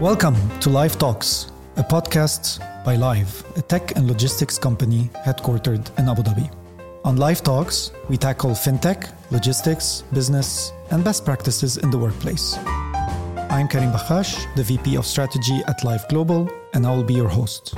Welcome 0.00 0.36
to 0.60 0.68
Lyve 0.68 0.96
Talks, 0.96 1.50
a 1.76 1.82
podcast 1.82 2.60
by 2.84 2.94
Lyve, 2.94 3.42
a 3.56 3.62
tech 3.62 3.96
and 3.96 4.06
logistics 4.06 4.56
company 4.56 5.10
headquartered 5.26 5.90
in 5.98 6.08
Abu 6.08 6.22
Dhabi. 6.22 6.48
On 7.04 7.16
Lyve 7.16 7.42
Talks, 7.42 7.90
we 8.08 8.16
tackle 8.16 8.52
fintech, 8.52 9.10
logistics, 9.32 10.04
business, 10.12 10.70
and 10.92 11.02
best 11.02 11.24
practices 11.24 11.78
in 11.78 11.90
the 11.90 11.98
workplace. 11.98 12.56
I'm 13.50 13.66
Karim 13.66 13.90
Bakhache, 13.90 14.54
the 14.54 14.62
VP 14.62 14.96
of 14.96 15.04
Strategy 15.04 15.62
at 15.66 15.80
Lyve 15.80 16.08
Global, 16.08 16.48
and 16.74 16.86
I 16.86 16.94
will 16.94 17.02
be 17.02 17.14
your 17.14 17.28
host. 17.28 17.74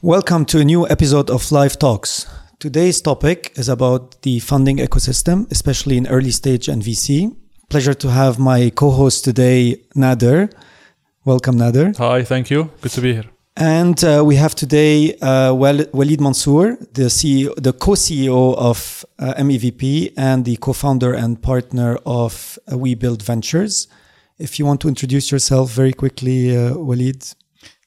Welcome 0.00 0.44
to 0.44 0.60
a 0.60 0.64
new 0.64 0.86
episode 0.86 1.28
of 1.28 1.42
Lyve 1.50 1.76
Talks. 1.76 2.37
Today's 2.60 3.00
topic 3.00 3.52
is 3.54 3.68
about 3.68 4.20
the 4.22 4.40
funding 4.40 4.78
ecosystem, 4.78 5.48
especially 5.52 5.96
in 5.96 6.08
early 6.08 6.32
stage 6.32 6.66
and 6.66 6.82
VC. 6.82 7.32
Pleasure 7.68 7.94
to 7.94 8.10
have 8.10 8.40
my 8.40 8.70
co-host 8.70 9.22
today, 9.22 9.80
Nader. 9.94 10.52
Welcome, 11.24 11.54
Nader. 11.56 11.96
Hi, 11.98 12.24
thank 12.24 12.50
you. 12.50 12.68
Good 12.80 12.90
to 12.90 13.00
be 13.00 13.12
here. 13.12 13.26
And 13.56 14.02
uh, 14.02 14.24
we 14.26 14.34
have 14.34 14.56
today 14.56 15.14
uh, 15.18 15.54
Walid 15.54 16.20
Mansour, 16.20 16.76
the 16.94 17.02
CEO, 17.02 17.54
the 17.62 17.72
co-CEO 17.72 18.56
of 18.56 19.04
uh, 19.20 19.34
MEVP 19.34 20.14
and 20.16 20.44
the 20.44 20.56
co-founder 20.56 21.14
and 21.14 21.40
partner 21.40 21.96
of 22.04 22.58
uh, 22.72 22.76
We 22.76 22.96
Build 22.96 23.22
Ventures. 23.22 23.86
If 24.36 24.58
you 24.58 24.66
want 24.66 24.80
to 24.80 24.88
introduce 24.88 25.30
yourself 25.30 25.70
very 25.70 25.92
quickly, 25.92 26.56
uh, 26.56 26.74
Walid. 26.74 27.22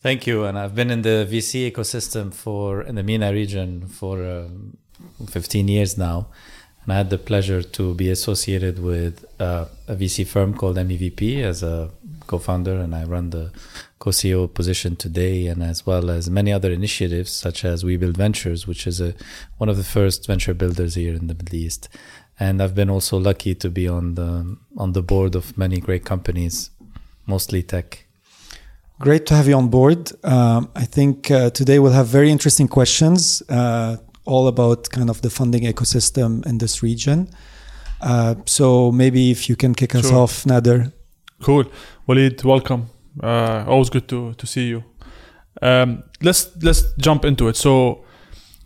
Thank 0.02 0.26
you. 0.26 0.46
And 0.46 0.58
I've 0.58 0.73
been 0.73 0.90
in 0.90 1.04
the 1.04 1.28
VC 1.30 1.72
ecosystem 1.72 2.34
for 2.34 2.82
in 2.82 2.96
the 2.96 3.04
MENA 3.04 3.32
region 3.34 3.88
for 3.88 4.26
um, 4.26 4.77
15 5.30 5.68
years 5.68 5.96
now. 5.96 6.27
And 6.84 6.91
I 6.91 6.98
had 6.98 7.12
the 7.12 7.20
pleasure 7.20 7.62
to 7.62 7.94
be 7.94 8.10
associated 8.10 8.80
with 8.80 9.24
uh, 9.40 9.66
a 9.88 9.96
VC 9.96 10.26
firm 10.26 10.55
called 10.55 10.77
MEVP 10.77 11.43
as 11.43 11.62
a 11.62 11.91
co-founder, 12.26 12.80
and 12.80 12.96
I 12.96 13.04
run 13.04 13.30
the 13.30 13.52
co-CEO 13.99 14.52
position 14.52 14.96
today, 14.96 15.46
and 15.46 15.62
as 15.62 15.85
well 15.85 16.10
as 16.10 16.27
many 16.27 16.52
other 16.52 16.71
initiatives 16.71 17.30
such 17.30 17.63
as 17.63 17.86
We 17.86 17.98
Build 17.98 18.18
Ventures, 18.18 18.65
which 18.65 18.88
is 18.88 18.99
a 18.99 19.13
one 19.60 19.70
of 19.70 19.77
the 19.77 19.84
first 19.84 20.26
venture 20.26 20.55
builders 20.55 20.96
here 20.96 21.13
in 21.13 21.27
the 21.27 21.36
Middle 21.36 21.55
East. 21.55 21.90
And 22.40 22.63
I've 22.63 22.74
been 22.74 22.90
also 22.90 23.18
lucky 23.18 23.54
to 23.54 23.70
be 23.70 23.88
on 23.88 24.15
the 24.15 24.58
on 24.76 24.93
the 24.93 25.04
board 25.04 25.36
of 25.36 25.55
many 25.55 25.80
great 25.80 26.05
companies, 26.05 26.71
mostly 27.27 27.62
tech. 27.62 28.08
Great 29.02 29.26
to 29.26 29.34
have 29.34 29.48
you 29.48 29.55
on 29.55 29.68
board. 29.68 30.12
Um, 30.24 30.70
I 30.76 30.85
think 30.85 31.32
uh, 31.32 31.49
today 31.49 31.80
we'll 31.80 31.91
have 31.91 32.05
very 32.05 32.30
interesting 32.30 32.68
questions, 32.68 33.41
uh, 33.49 33.98
all 34.26 34.48
about 34.48 34.91
kind 34.91 35.10
of 35.10 35.24
the 35.24 35.32
funding 35.32 35.63
ecosystem 35.63 36.46
in 36.46 36.60
this 36.60 36.84
region. 36.84 37.27
Uh, 37.99 38.35
so 38.46 38.91
maybe 38.91 39.32
if 39.32 39.49
you 39.49 39.55
can 39.55 39.74
kick 39.74 39.96
us 39.96 40.12
off, 40.12 40.43
Nader. 40.43 40.93
Cool. 41.41 41.66
Walid, 42.05 42.43
welcome. 42.43 42.91
Uh, 43.24 43.66
always 43.68 43.90
good 43.90 44.08
to, 44.10 44.35
to 44.35 44.46
see 44.46 44.68
you. 44.68 44.84
Um, 45.63 46.04
let's 46.21 46.55
let's 46.62 46.93
jump 46.99 47.26
into 47.26 47.48
it. 47.48 47.55
So, 47.55 48.05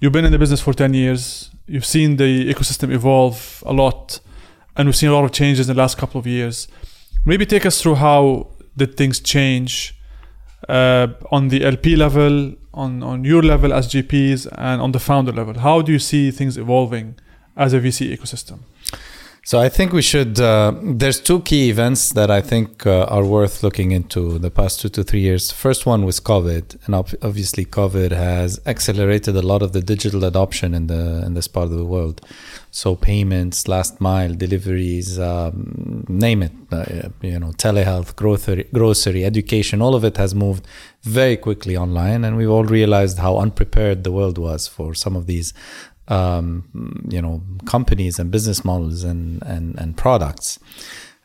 you've 0.02 0.12
been 0.12 0.26
in 0.26 0.34
the 0.34 0.40
business 0.40 0.60
for 0.60 0.74
10 0.74 0.94
years. 0.94 1.50
You've 1.66 1.86
seen 1.86 2.18
the 2.18 2.54
ecosystem 2.54 2.92
evolve 2.92 3.64
a 3.66 3.72
lot, 3.72 4.20
and 4.76 4.88
we've 4.88 4.98
seen 4.98 5.10
a 5.10 5.14
lot 5.14 5.24
of 5.24 5.32
changes 5.32 5.70
in 5.70 5.76
the 5.76 5.82
last 5.82 5.98
couple 5.98 6.20
of 6.20 6.28
years. 6.28 6.68
Maybe 7.26 7.46
take 7.46 7.66
us 7.66 7.82
through 7.82 7.96
how 7.96 8.52
did 8.76 8.98
things 8.98 9.22
change 9.22 9.95
uh, 10.70 11.08
on 11.32 11.50
the 11.50 11.64
LP 11.64 11.96
level, 11.96 12.54
on, 12.74 13.04
on 13.04 13.24
your 13.24 13.42
level 13.42 13.74
as 13.74 13.88
GPs, 13.88 14.48
and 14.58 14.82
on 14.82 14.92
the 14.92 15.00
founder 15.00 15.32
level. 15.32 15.60
How 15.60 15.82
do 15.82 15.92
you 15.92 16.00
see 16.00 16.32
things 16.32 16.58
evolving 16.58 17.16
as 17.56 17.74
a 17.74 17.80
VC 17.80 18.16
ecosystem? 18.16 18.60
So 19.48 19.60
I 19.60 19.70
think 19.70 19.94
we 19.94 20.02
should. 20.02 20.40
Uh, 20.40 20.74
there's 20.82 21.22
two 21.22 21.42
key 21.42 21.70
events 21.70 22.14
that 22.14 22.32
I 22.32 22.42
think 22.42 22.88
uh, 22.88 23.04
are 23.04 23.24
worth 23.24 23.62
looking 23.62 23.92
into 23.92 24.40
the 24.40 24.50
past 24.50 24.82
two 24.82 24.90
to 24.90 25.04
three 25.04 25.20
years. 25.20 25.52
First 25.52 25.86
one 25.86 26.04
was 26.04 26.20
COVID, 26.20 26.84
and 26.88 26.96
ob- 26.96 27.14
obviously 27.22 27.64
COVID 27.64 28.10
has 28.10 28.60
accelerated 28.66 29.36
a 29.36 29.44
lot 29.44 29.62
of 29.62 29.72
the 29.72 29.82
digital 29.82 30.24
adoption 30.24 30.74
in 30.74 30.88
the 30.88 31.24
in 31.24 31.36
this 31.36 31.48
part 31.48 31.66
of 31.66 31.78
the 31.78 31.86
world. 31.86 32.22
So 32.72 32.96
payments, 32.96 33.68
last 33.68 34.02
mile 34.02 34.34
deliveries, 34.34 35.20
um, 35.20 36.06
name 36.10 36.42
it, 36.42 36.52
uh, 36.72 37.10
you 37.22 37.40
know, 37.40 37.52
telehealth, 37.52 38.16
grocery, 38.16 38.68
grocery, 38.74 39.24
education, 39.24 39.80
all 39.80 39.94
of 39.94 40.04
it 40.04 40.18
has 40.18 40.34
moved 40.34 40.66
very 41.04 41.38
quickly 41.38 41.78
online, 41.78 42.26
and 42.26 42.36
we've 42.36 42.50
all 42.50 42.66
realized 42.66 43.20
how 43.20 43.38
unprepared 43.38 44.04
the 44.04 44.12
world 44.12 44.40
was 44.40 44.68
for 44.68 44.96
some 44.96 45.16
of 45.16 45.28
these 45.28 45.54
um, 46.08 47.08
you 47.10 47.22
know 47.22 47.42
companies 47.66 48.20
and 48.20 48.32
business 48.32 48.64
models 48.64 49.04
and 49.04 49.42
and, 49.44 49.78
and 49.80 49.98
products. 49.98 50.60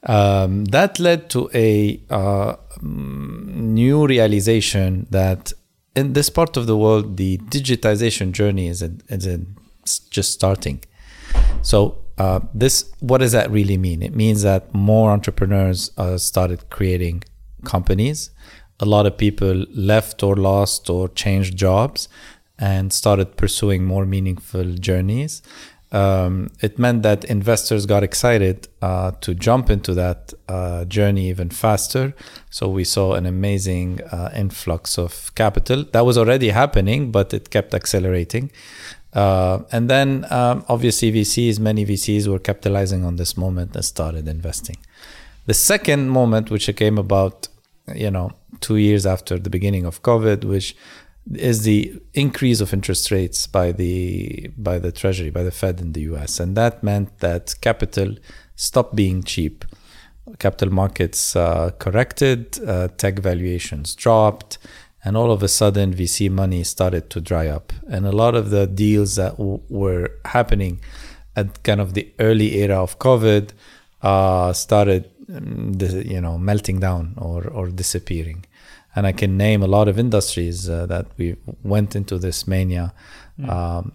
Um, 0.04 0.64
that 0.66 0.98
led 0.98 1.28
to 1.30 1.50
a 1.52 2.00
uh, 2.08 2.56
new 2.80 4.06
realization 4.06 5.06
that 5.10 5.52
in 5.94 6.14
this 6.14 6.30
part 6.30 6.56
of 6.56 6.66
the 6.66 6.76
world, 6.76 7.16
the 7.16 7.38
digitization 7.38 8.32
journey 8.32 8.68
is 8.68 8.82
a, 8.82 8.92
is 9.08 9.26
a, 9.26 9.40
just 10.10 10.32
starting. 10.32 10.82
So 11.62 11.98
uh, 12.16 12.40
this, 12.54 12.90
what 13.00 13.18
does 13.18 13.32
that 13.32 13.50
really 13.50 13.76
mean? 13.76 14.02
It 14.02 14.14
means 14.14 14.42
that 14.42 14.72
more 14.74 15.10
entrepreneurs 15.10 15.90
uh, 15.98 16.16
started 16.16 16.70
creating 16.70 17.24
companies. 17.64 18.30
A 18.78 18.86
lot 18.86 19.04
of 19.04 19.18
people 19.18 19.66
left 19.74 20.22
or 20.22 20.36
lost 20.36 20.88
or 20.88 21.08
changed 21.08 21.56
jobs 21.56 22.08
and 22.60 22.92
started 22.92 23.36
pursuing 23.36 23.84
more 23.84 24.04
meaningful 24.04 24.74
journeys. 24.74 25.42
Um, 25.92 26.50
it 26.60 26.78
meant 26.78 27.02
that 27.02 27.24
investors 27.24 27.84
got 27.84 28.04
excited 28.04 28.68
uh, 28.80 29.10
to 29.22 29.34
jump 29.34 29.70
into 29.70 29.92
that 29.94 30.32
uh, 30.48 30.84
journey 30.84 31.28
even 31.30 31.50
faster. 31.50 32.14
So 32.48 32.68
we 32.68 32.84
saw 32.84 33.14
an 33.14 33.26
amazing 33.26 34.00
uh, 34.12 34.30
influx 34.34 34.98
of 34.98 35.34
capital 35.34 35.84
that 35.92 36.06
was 36.06 36.16
already 36.16 36.50
happening, 36.50 37.10
but 37.10 37.34
it 37.34 37.50
kept 37.50 37.74
accelerating. 37.74 38.52
Uh, 39.12 39.62
and 39.72 39.90
then 39.90 40.24
um, 40.30 40.64
obviously 40.68 41.10
VCs, 41.10 41.58
many 41.58 41.84
VCs 41.84 42.28
were 42.28 42.38
capitalizing 42.38 43.04
on 43.04 43.16
this 43.16 43.36
moment 43.36 43.74
and 43.74 43.84
started 43.84 44.28
investing. 44.28 44.76
The 45.46 45.54
second 45.54 46.10
moment, 46.10 46.50
which 46.50 46.70
came 46.76 46.98
about, 46.98 47.48
you 47.92 48.10
know, 48.10 48.30
two 48.60 48.76
years 48.76 49.06
after 49.06 49.38
the 49.38 49.50
beginning 49.50 49.84
of 49.84 50.02
COVID, 50.02 50.44
which 50.44 50.76
is 51.34 51.62
the 51.62 52.00
increase 52.14 52.60
of 52.60 52.72
interest 52.72 53.10
rates 53.10 53.46
by 53.46 53.72
the 53.72 54.50
by 54.56 54.78
the 54.78 54.92
Treasury, 54.92 55.30
by 55.30 55.42
the 55.42 55.50
Fed 55.50 55.80
in 55.80 55.92
the 55.92 56.02
U.S., 56.12 56.40
and 56.40 56.56
that 56.56 56.82
meant 56.82 57.18
that 57.20 57.54
capital 57.60 58.16
stopped 58.56 58.96
being 58.96 59.22
cheap. 59.22 59.64
Capital 60.38 60.72
markets 60.72 61.34
uh, 61.34 61.70
corrected, 61.78 62.58
uh, 62.66 62.88
tech 62.96 63.18
valuations 63.18 63.94
dropped, 63.94 64.58
and 65.04 65.16
all 65.16 65.32
of 65.32 65.42
a 65.42 65.48
sudden 65.48 65.94
VC 65.94 66.30
money 66.30 66.62
started 66.62 67.10
to 67.10 67.20
dry 67.20 67.48
up, 67.48 67.72
and 67.88 68.06
a 68.06 68.12
lot 68.12 68.34
of 68.34 68.50
the 68.50 68.66
deals 68.66 69.16
that 69.16 69.36
w- 69.38 69.60
were 69.68 70.10
happening 70.26 70.80
at 71.36 71.62
kind 71.62 71.80
of 71.80 71.94
the 71.94 72.12
early 72.18 72.58
era 72.58 72.80
of 72.82 72.98
COVID 72.98 73.50
uh, 74.02 74.52
started, 74.52 75.10
um, 75.34 75.74
you 75.80 76.20
know, 76.20 76.38
melting 76.38 76.80
down 76.80 77.14
or 77.16 77.46
or 77.48 77.68
disappearing 77.68 78.44
and 78.94 79.06
I 79.06 79.12
can 79.12 79.36
name 79.36 79.62
a 79.62 79.66
lot 79.66 79.88
of 79.88 79.98
industries 79.98 80.68
uh, 80.68 80.86
that 80.86 81.06
we 81.16 81.36
went 81.62 81.94
into 81.94 82.18
this 82.18 82.46
mania. 82.46 82.92
Um, 83.48 83.92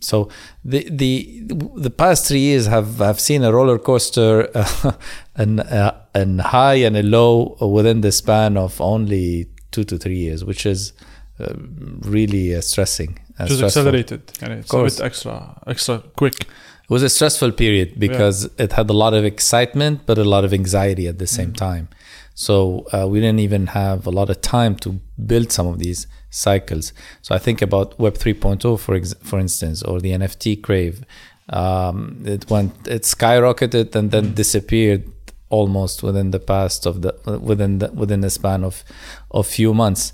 so 0.00 0.28
the 0.64 0.86
the 0.90 1.42
the 1.76 1.90
past 1.90 2.26
three 2.26 2.40
years 2.40 2.66
have 2.66 2.98
have 2.98 3.18
seen 3.18 3.42
a 3.42 3.52
roller 3.52 3.78
coaster, 3.78 4.50
uh, 4.54 4.92
an 5.36 5.60
uh, 5.60 5.98
an 6.14 6.40
high 6.40 6.74
and 6.74 6.96
a 6.96 7.02
low 7.02 7.56
within 7.60 8.02
the 8.02 8.12
span 8.12 8.56
of 8.56 8.80
only 8.80 9.48
two 9.70 9.84
to 9.84 9.96
three 9.98 10.18
years, 10.18 10.44
which 10.44 10.66
is 10.66 10.92
uh, 11.40 11.54
really 12.02 12.54
uh, 12.54 12.60
stressing. 12.60 13.18
Just 13.38 13.56
stressful. 13.56 13.82
accelerated. 13.82 14.32
And 14.40 14.52
it's 14.54 14.72
a 14.72 14.82
bit 14.82 15.00
extra, 15.00 15.60
extra 15.66 15.98
quick. 16.16 16.34
It 16.40 16.90
was 16.90 17.02
a 17.02 17.10
stressful 17.10 17.52
period 17.52 17.98
because 17.98 18.48
it 18.58 18.72
had 18.72 18.88
a 18.88 18.92
lot 18.92 19.12
of 19.12 19.24
excitement, 19.24 20.06
but 20.06 20.18
a 20.18 20.24
lot 20.24 20.44
of 20.44 20.54
anxiety 20.54 21.06
at 21.08 21.18
the 21.18 21.26
same 21.26 21.52
time. 21.52 21.88
So 22.36 22.86
uh, 22.92 23.06
we 23.08 23.20
didn't 23.20 23.40
even 23.40 23.68
have 23.68 24.06
a 24.06 24.10
lot 24.10 24.28
of 24.28 24.42
time 24.42 24.76
to 24.76 25.00
build 25.26 25.50
some 25.50 25.66
of 25.66 25.78
these 25.78 26.06
cycles. 26.28 26.92
So 27.22 27.34
I 27.34 27.38
think 27.38 27.62
about 27.62 27.98
Web 27.98 28.14
3.0, 28.14 28.78
for 28.78 28.94
ex- 28.94 29.14
for 29.22 29.38
instance, 29.38 29.82
or 29.82 30.00
the 30.00 30.10
NFT 30.10 30.62
crave. 30.62 31.02
Um, 31.48 32.22
it 32.26 32.50
went, 32.50 32.74
it 32.86 33.02
skyrocketed 33.02 33.94
and 33.94 34.10
then 34.10 34.34
disappeared 34.34 35.10
almost 35.48 36.02
within 36.02 36.30
the 36.30 36.40
past 36.40 36.84
of 36.84 37.00
the 37.00 37.14
within 37.40 37.78
the 37.78 37.90
within 37.92 38.20
the 38.20 38.30
span 38.30 38.64
of 38.64 38.84
of 39.30 39.46
few 39.46 39.72
months. 39.72 40.12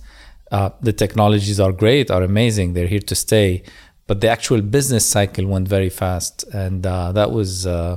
Uh, 0.53 0.71
the 0.81 0.93
technologies 0.93 1.59
are 1.59 1.73
great, 1.73 2.09
are 2.11 2.23
amazing, 2.23 2.75
they're 2.75 2.87
here 2.87 3.01
to 3.01 3.15
stay, 3.15 3.65
but 4.07 4.21
the 4.21 4.29
actual 4.29 4.61
business 4.61 5.05
cycle 5.05 5.47
went 5.47 5.67
very 5.67 5.89
fast, 5.89 6.45
and 6.53 6.87
uh, 6.87 7.11
that 7.11 7.33
was 7.33 7.67
uh, 7.67 7.97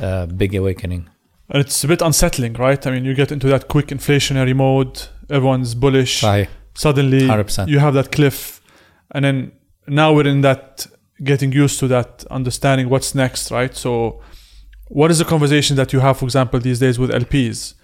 a 0.00 0.26
big 0.26 0.54
awakening. 0.54 1.11
And 1.52 1.60
it's 1.60 1.84
a 1.84 1.88
bit 1.88 2.00
unsettling, 2.00 2.54
right? 2.54 2.84
I 2.86 2.90
mean, 2.90 3.04
you 3.04 3.14
get 3.14 3.30
into 3.30 3.46
that 3.48 3.68
quick 3.68 3.88
inflationary 3.88 4.56
mode, 4.56 5.02
everyone's 5.28 5.74
bullish. 5.74 6.22
Suddenly, 6.74 7.22
100%. 7.28 7.68
you 7.68 7.78
have 7.78 7.92
that 7.92 8.10
cliff. 8.10 8.62
And 9.10 9.22
then 9.26 9.52
now 9.86 10.14
we're 10.14 10.26
in 10.26 10.40
that 10.40 10.86
getting 11.22 11.52
used 11.52 11.78
to 11.80 11.88
that, 11.88 12.24
understanding 12.30 12.88
what's 12.88 13.14
next, 13.14 13.50
right? 13.50 13.76
So, 13.76 14.22
what 14.88 15.10
is 15.10 15.18
the 15.18 15.26
conversation 15.26 15.76
that 15.76 15.92
you 15.92 16.00
have, 16.00 16.16
for 16.16 16.24
example, 16.24 16.58
these 16.58 16.78
days 16.78 16.98
with 16.98 17.10
LPs, 17.10 17.74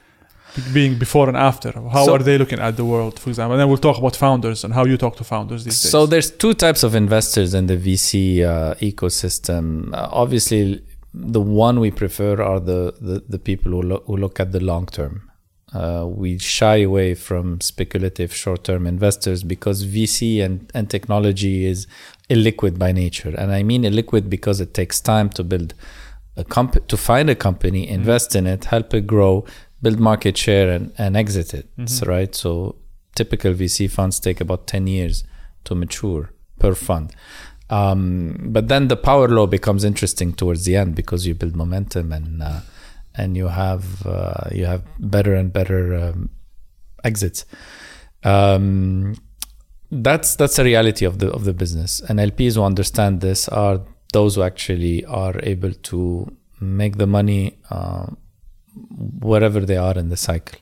being 0.72 0.98
before 0.98 1.28
and 1.28 1.36
after? 1.36 1.70
How 1.72 2.06
So- 2.06 2.14
are 2.14 2.22
they 2.22 2.38
looking 2.38 2.60
at 2.60 2.78
the 2.78 2.86
world, 2.86 3.18
for 3.18 3.28
example? 3.28 3.52
And 3.52 3.60
then 3.60 3.68
we'll 3.68 3.76
talk 3.76 3.98
about 3.98 4.16
founders 4.16 4.64
and 4.64 4.72
how 4.72 4.86
you 4.86 4.96
talk 4.96 5.16
to 5.16 5.24
founders 5.24 5.64
these 5.64 5.78
days. 5.82 5.90
So 5.90 6.06
there's 6.06 6.30
two 6.30 6.54
types 6.54 6.82
of 6.82 6.94
investors 6.94 7.52
in 7.52 7.66
the 7.66 7.76
VC 7.76 8.42
uh, 8.42 8.74
ecosystem. 8.76 9.92
Uh, 9.92 10.08
obviously, 10.10 10.82
the 11.20 11.40
one 11.40 11.80
we 11.80 11.90
prefer 11.90 12.40
are 12.40 12.60
the 12.60 12.94
the, 13.00 13.24
the 13.28 13.38
people 13.38 13.72
who, 13.72 13.82
lo- 13.82 14.02
who 14.06 14.16
look 14.16 14.40
at 14.40 14.52
the 14.52 14.60
long 14.60 14.86
term. 14.86 15.22
Uh, 15.74 16.06
we 16.08 16.38
shy 16.38 16.76
away 16.76 17.14
from 17.14 17.60
speculative 17.60 18.34
short 18.34 18.64
term 18.64 18.86
investors 18.86 19.42
because 19.42 19.84
VC 19.84 20.42
and, 20.42 20.70
and 20.74 20.88
technology 20.88 21.66
is 21.66 21.86
illiquid 22.30 22.78
by 22.78 22.90
nature. 22.90 23.34
And 23.36 23.52
I 23.52 23.62
mean 23.62 23.82
illiquid 23.82 24.30
because 24.30 24.60
it 24.62 24.72
takes 24.72 24.98
time 25.00 25.28
to 25.30 25.44
build 25.44 25.74
a 26.36 26.44
comp- 26.44 26.86
to 26.86 26.96
find 26.96 27.28
a 27.28 27.34
company, 27.34 27.86
invest 27.86 28.34
in 28.34 28.46
it, 28.46 28.66
help 28.66 28.94
it 28.94 29.06
grow, 29.06 29.44
build 29.82 29.98
market 30.00 30.38
share, 30.38 30.70
and, 30.70 30.92
and 30.96 31.16
exit 31.16 31.52
it. 31.52 31.68
So, 31.86 32.06
right. 32.06 32.34
So 32.34 32.76
typical 33.14 33.52
VC 33.52 33.90
funds 33.90 34.20
take 34.20 34.40
about 34.40 34.66
10 34.66 34.86
years 34.86 35.24
to 35.64 35.74
mature 35.74 36.30
per 36.58 36.74
fund. 36.74 37.14
Um, 37.70 38.38
but 38.46 38.68
then 38.68 38.88
the 38.88 38.96
power 38.96 39.28
law 39.28 39.46
becomes 39.46 39.84
interesting 39.84 40.32
towards 40.32 40.64
the 40.64 40.76
end 40.76 40.94
because 40.94 41.26
you 41.26 41.34
build 41.34 41.54
momentum 41.54 42.12
and 42.12 42.42
uh, 42.42 42.60
and 43.14 43.36
you 43.36 43.48
have 43.48 44.06
uh, 44.06 44.48
you 44.52 44.64
have 44.64 44.82
better 44.98 45.34
and 45.34 45.52
better 45.52 45.94
um, 45.94 46.30
exits. 47.04 47.44
Um, 48.24 49.16
that's 49.90 50.36
that's 50.36 50.58
a 50.58 50.64
reality 50.64 51.04
of 51.04 51.18
the 51.18 51.30
of 51.30 51.44
the 51.44 51.52
business. 51.52 52.00
And 52.08 52.18
LPs 52.18 52.54
who 52.54 52.62
understand 52.62 53.20
this 53.20 53.48
are 53.48 53.80
those 54.12 54.36
who 54.36 54.42
actually 54.42 55.04
are 55.04 55.34
able 55.42 55.72
to 55.72 56.34
make 56.60 56.96
the 56.96 57.06
money 57.06 57.58
uh, 57.70 58.06
wherever 59.20 59.60
they 59.60 59.76
are 59.76 59.96
in 59.98 60.08
the 60.08 60.16
cycle. 60.16 60.58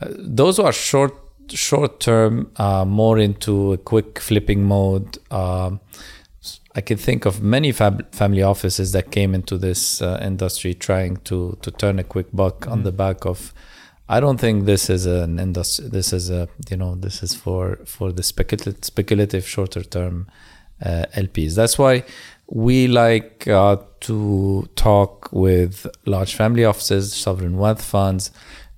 Uh, 0.00 0.08
those 0.10 0.56
who 0.56 0.64
are 0.64 0.72
short 0.72 1.14
short 1.50 2.00
term, 2.00 2.50
uh, 2.56 2.84
more 2.84 3.18
into 3.18 3.72
a 3.72 3.78
quick 3.78 4.18
flipping 4.18 4.64
mode. 4.64 5.18
I 6.76 6.82
can 6.82 6.98
think 6.98 7.24
of 7.24 7.42
many 7.42 7.72
fab- 7.72 8.14
family 8.14 8.42
offices 8.42 8.92
that 8.92 9.10
came 9.10 9.34
into 9.34 9.56
this 9.56 10.02
uh, 10.02 10.20
industry 10.22 10.74
trying 10.74 11.16
to 11.28 11.56
to 11.62 11.70
turn 11.70 11.98
a 11.98 12.04
quick 12.04 12.28
buck 12.32 12.68
on 12.68 12.82
the 12.82 12.92
back 12.92 13.24
of. 13.24 13.54
I 14.08 14.20
don't 14.20 14.38
think 14.38 14.66
this 14.66 14.88
is 14.88 15.06
an 15.06 15.40
industry. 15.40 15.88
This 15.88 16.12
is 16.12 16.30
a 16.30 16.48
you 16.70 16.76
know 16.76 16.94
this 16.94 17.22
is 17.22 17.34
for 17.34 17.78
for 17.86 18.12
the 18.12 18.22
speculative 18.22 18.84
speculative 18.84 19.48
shorter 19.48 19.82
term 19.82 20.28
uh, 20.84 21.06
LPs. 21.14 21.54
That's 21.54 21.78
why 21.78 22.04
we 22.48 22.86
like 22.88 23.48
uh, 23.48 23.76
to 24.00 24.68
talk 24.76 25.30
with 25.32 25.86
large 26.04 26.34
family 26.34 26.64
offices, 26.64 27.14
sovereign 27.14 27.56
wealth 27.56 27.82
funds, 27.82 28.30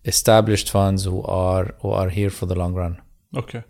established 0.04 0.70
funds 0.70 1.04
who 1.04 1.22
are 1.24 1.74
who 1.82 1.90
are 1.90 2.10
here 2.10 2.30
for 2.30 2.46
the 2.46 2.54
long 2.54 2.74
run. 2.74 3.02
Okay. 3.36 3.64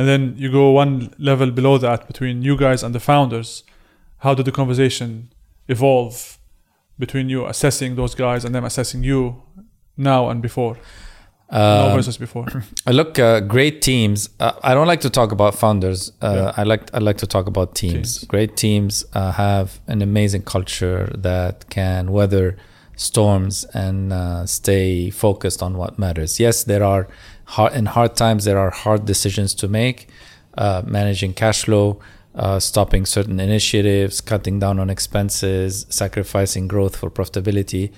And 0.00 0.08
then 0.08 0.34
you 0.38 0.50
go 0.50 0.70
one 0.70 1.12
level 1.18 1.50
below 1.50 1.76
that 1.76 2.06
between 2.06 2.40
you 2.40 2.56
guys 2.56 2.82
and 2.82 2.94
the 2.94 3.00
founders. 3.00 3.64
How 4.20 4.32
did 4.34 4.46
the 4.46 4.52
conversation 4.52 5.30
evolve 5.68 6.38
between 6.98 7.28
you 7.28 7.44
assessing 7.46 7.96
those 7.96 8.14
guys 8.14 8.42
and 8.46 8.54
them 8.54 8.64
assessing 8.64 9.04
you 9.04 9.42
now 9.98 10.30
and 10.30 10.40
before? 10.40 10.78
now 11.52 11.88
Um, 11.88 11.96
versus 11.96 12.16
before. 12.16 12.46
I 12.86 12.92
look 12.92 13.18
uh, 13.18 13.40
great 13.40 13.82
teams. 13.82 14.30
Uh, 14.38 14.52
I 14.62 14.72
don't 14.72 14.86
like 14.86 15.02
to 15.02 15.10
talk 15.10 15.32
about 15.32 15.54
founders. 15.54 16.12
Uh, 16.22 16.32
Yeah. 16.34 16.52
I 16.56 16.62
like 16.72 16.82
I 16.94 16.98
like 17.08 17.18
to 17.18 17.26
talk 17.26 17.46
about 17.46 17.74
teams. 17.74 17.92
Teams. 17.92 18.24
Great 18.24 18.56
teams 18.56 19.04
uh, 19.12 19.32
have 19.32 19.68
an 19.86 20.00
amazing 20.00 20.44
culture 20.54 21.12
that 21.28 21.68
can 21.68 22.10
weather 22.10 22.56
storms 22.96 23.66
and 23.74 24.12
uh, 24.12 24.46
stay 24.46 25.10
focused 25.10 25.62
on 25.62 25.76
what 25.76 25.98
matters. 25.98 26.40
Yes, 26.40 26.64
there 26.64 26.84
are 26.84 27.06
hard, 27.54 27.72
in 27.74 27.86
hard 27.86 28.16
times 28.16 28.44
there 28.44 28.58
are 28.58 28.70
hard 28.70 29.04
decisions 29.06 29.54
to 29.54 29.68
make, 29.68 30.08
uh, 30.56 30.82
managing 30.86 31.34
cash 31.34 31.64
flow. 31.64 32.00
Uh, 32.32 32.60
stopping 32.60 33.04
certain 33.04 33.40
initiatives, 33.40 34.20
cutting 34.20 34.60
down 34.60 34.78
on 34.78 34.88
expenses, 34.88 35.84
sacrificing 35.90 36.68
growth 36.68 36.94
for 36.94 37.10
profitability, 37.10 37.90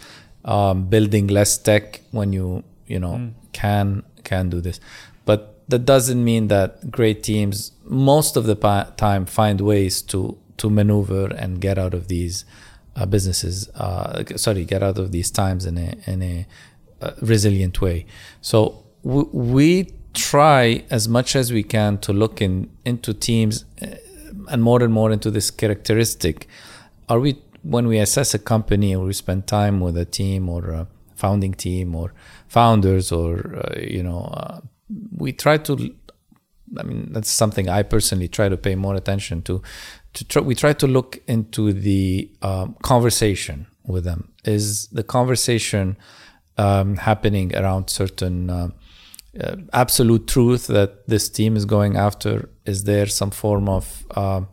um, 0.44 0.86
building 0.86 1.26
less 1.26 1.58
tech 1.58 2.00
when 2.10 2.32
you 2.32 2.64
you 2.86 2.98
know 2.98 3.30
can 3.52 4.02
can 4.24 4.50
do 4.50 4.60
this 4.60 4.80
but 5.24 5.60
that 5.68 5.84
doesn't 5.84 6.22
mean 6.22 6.48
that 6.48 6.90
great 6.90 7.22
teams 7.22 7.72
most 7.84 8.36
of 8.36 8.44
the 8.44 8.56
pa- 8.56 8.90
time 8.96 9.24
find 9.24 9.60
ways 9.60 10.02
to 10.02 10.36
to 10.56 10.68
maneuver 10.68 11.26
and 11.34 11.60
get 11.60 11.78
out 11.78 11.94
of 11.94 12.08
these 12.08 12.44
uh, 12.96 13.06
businesses 13.06 13.68
uh, 13.70 14.22
sorry 14.36 14.64
get 14.64 14.82
out 14.82 14.98
of 14.98 15.12
these 15.12 15.30
times 15.30 15.64
in 15.64 15.78
a 15.78 15.94
in 16.06 16.22
a 16.22 16.46
uh, 17.00 17.12
resilient 17.20 17.80
way 17.80 18.04
so 18.40 18.81
we 19.02 19.92
try 20.14 20.84
as 20.90 21.08
much 21.08 21.34
as 21.34 21.52
we 21.52 21.62
can 21.62 21.98
to 21.98 22.12
look 22.12 22.40
in 22.40 22.70
into 22.84 23.14
teams 23.14 23.64
uh, 23.80 23.86
and 24.50 24.62
more 24.62 24.82
and 24.82 24.92
more 24.92 25.10
into 25.10 25.30
this 25.30 25.50
characteristic. 25.50 26.46
Are 27.08 27.20
we 27.20 27.42
when 27.62 27.86
we 27.86 27.98
assess 27.98 28.34
a 28.34 28.38
company 28.38 28.94
or 28.94 29.04
we 29.06 29.12
spend 29.12 29.46
time 29.46 29.80
with 29.80 29.96
a 29.96 30.04
team 30.04 30.48
or 30.48 30.70
a 30.70 30.86
founding 31.14 31.54
team 31.54 31.94
or 31.94 32.12
founders 32.48 33.12
or 33.12 33.56
uh, 33.56 33.78
you 33.78 34.02
know 34.02 34.24
uh, 34.34 34.60
we 35.16 35.32
try 35.32 35.56
to 35.56 35.94
i 36.78 36.82
mean 36.82 37.12
that's 37.12 37.30
something 37.30 37.68
i 37.68 37.82
personally 37.82 38.26
try 38.26 38.48
to 38.48 38.56
pay 38.56 38.74
more 38.74 38.96
attention 38.96 39.40
to 39.40 39.62
to 40.14 40.24
try, 40.24 40.42
we 40.42 40.54
try 40.54 40.72
to 40.72 40.86
look 40.86 41.20
into 41.26 41.72
the 41.72 42.30
um, 42.42 42.76
conversation 42.82 43.66
with 43.84 44.04
them. 44.04 44.32
Is 44.44 44.88
the 44.88 45.02
conversation 45.02 45.96
um, 46.58 46.96
happening 46.96 47.54
around 47.56 47.88
certain 47.88 48.50
uh, 48.50 48.68
uh, 49.40 49.56
absolute 49.72 50.26
truth 50.26 50.66
that 50.66 51.08
this 51.08 51.28
team 51.28 51.56
is 51.56 51.64
going 51.64 51.96
after? 51.96 52.50
Is 52.66 52.84
there 52.84 53.06
some 53.06 53.30
form 53.30 53.68
of 53.68 54.04
um, 54.16 54.48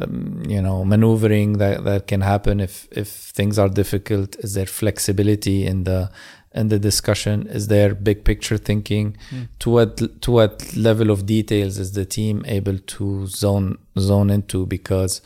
um, 0.00 0.42
you 0.48 0.60
know 0.60 0.84
maneuvering 0.84 1.58
that, 1.58 1.84
that 1.84 2.06
can 2.06 2.22
happen 2.22 2.60
if 2.60 2.88
if 2.90 3.08
things 3.08 3.58
are 3.58 3.68
difficult? 3.68 4.36
Is 4.36 4.54
there 4.54 4.66
flexibility 4.66 5.66
in 5.66 5.84
the 5.84 6.10
in 6.54 6.68
the 6.68 6.78
discussion? 6.78 7.46
Is 7.48 7.68
there 7.68 7.94
big 7.94 8.24
picture 8.24 8.56
thinking? 8.56 9.16
To 9.60 9.70
what 9.70 10.22
to 10.22 10.30
what 10.30 10.74
level 10.76 11.10
of 11.10 11.26
details 11.26 11.78
is 11.78 11.92
the 11.92 12.04
team 12.04 12.44
able 12.46 12.78
to 12.78 13.26
zone 13.26 13.78
zone 13.98 14.30
into? 14.30 14.66
Because 14.66 15.20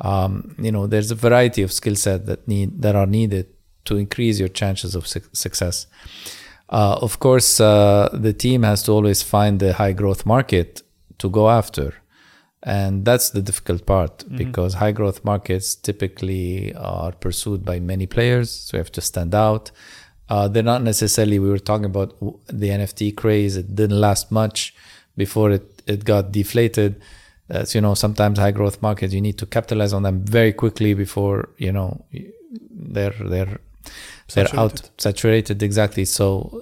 um, 0.00 0.54
you 0.58 0.72
know 0.72 0.86
there's 0.86 1.10
a 1.10 1.16
variety 1.16 1.62
of 1.62 1.72
skill 1.72 1.96
set 1.96 2.26
that 2.26 2.48
need 2.48 2.80
that 2.82 2.96
are 2.96 3.06
needed 3.06 3.46
to 3.88 3.96
increase 3.96 4.38
your 4.38 4.52
chances 4.60 4.94
of 4.94 5.06
suc 5.06 5.24
success 5.32 5.86
uh, 6.70 6.98
of 7.00 7.18
course, 7.18 7.60
uh, 7.60 8.10
the 8.12 8.32
team 8.32 8.62
has 8.62 8.82
to 8.82 8.92
always 8.92 9.22
find 9.22 9.58
the 9.58 9.72
high 9.72 9.92
growth 9.92 10.26
market 10.26 10.82
to 11.18 11.30
go 11.30 11.48
after. 11.48 11.94
And 12.62 13.04
that's 13.04 13.30
the 13.30 13.40
difficult 13.40 13.86
part 13.86 14.24
because 14.36 14.74
high 14.74 14.92
growth 14.92 15.24
markets 15.24 15.74
typically 15.74 16.74
are 16.74 17.12
pursued 17.12 17.64
by 17.64 17.78
many 17.78 18.06
players. 18.06 18.50
So 18.50 18.76
you 18.76 18.78
have 18.80 18.92
to 18.92 19.00
stand 19.00 19.34
out. 19.34 19.70
Uh, 20.28 20.48
they're 20.48 20.62
not 20.62 20.82
necessarily, 20.82 21.38
we 21.38 21.48
were 21.48 21.60
talking 21.60 21.86
about 21.86 22.18
the 22.48 22.68
NFT 22.68 23.16
craze. 23.16 23.56
It 23.56 23.74
didn't 23.74 23.98
last 23.98 24.30
much 24.30 24.74
before 25.16 25.52
it, 25.52 25.82
it 25.86 26.04
got 26.04 26.32
deflated. 26.32 27.00
So, 27.50 27.78
you 27.78 27.80
know, 27.80 27.94
sometimes 27.94 28.38
high 28.38 28.50
growth 28.50 28.82
markets, 28.82 29.14
you 29.14 29.22
need 29.22 29.38
to 29.38 29.46
capitalize 29.46 29.94
on 29.94 30.02
them 30.02 30.22
very 30.24 30.52
quickly 30.52 30.92
before, 30.92 31.48
you 31.56 31.72
know, 31.72 32.04
they're, 32.70 33.14
they're, 33.20 33.60
they're 34.34 34.44
out 34.44 34.78
Saturated. 34.78 35.00
saturated 35.00 35.62
exactly 35.62 36.04
so 36.04 36.60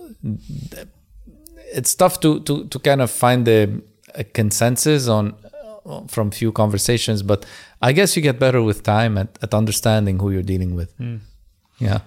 it's 1.75 1.95
tough 1.95 2.21
to 2.21 2.40
to 2.40 2.66
to 2.68 2.78
kind 2.78 3.00
of 3.00 3.11
find 3.11 3.49
a, 3.49 3.68
a 4.14 4.25
consensus 4.25 5.09
on 5.09 5.35
uh, 5.85 6.00
from 6.09 6.30
few 6.30 6.52
conversations 6.52 7.23
but 7.23 7.45
i 7.83 7.92
guess 7.92 8.16
you 8.16 8.23
get 8.23 8.38
better 8.38 8.62
with 8.62 8.83
time 8.83 9.18
at, 9.18 9.38
at 9.42 9.54
understanding 9.54 10.18
who 10.18 10.30
you're 10.30 10.42
dealing 10.54 10.75
with 10.75 10.90
yeah 11.78 12.00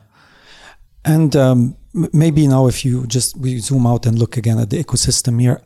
And 1.06 1.36
um, 1.36 1.76
maybe 1.94 2.48
now, 2.48 2.68
if 2.68 2.84
you 2.84 3.08
just 3.08 3.38
we 3.38 3.60
zoom 3.60 3.86
out 3.88 4.06
and 4.06 4.20
look 4.20 4.38
again 4.38 4.60
at 4.60 4.70
the 4.70 4.84
ecosystem 4.84 5.40
here, 5.40 5.62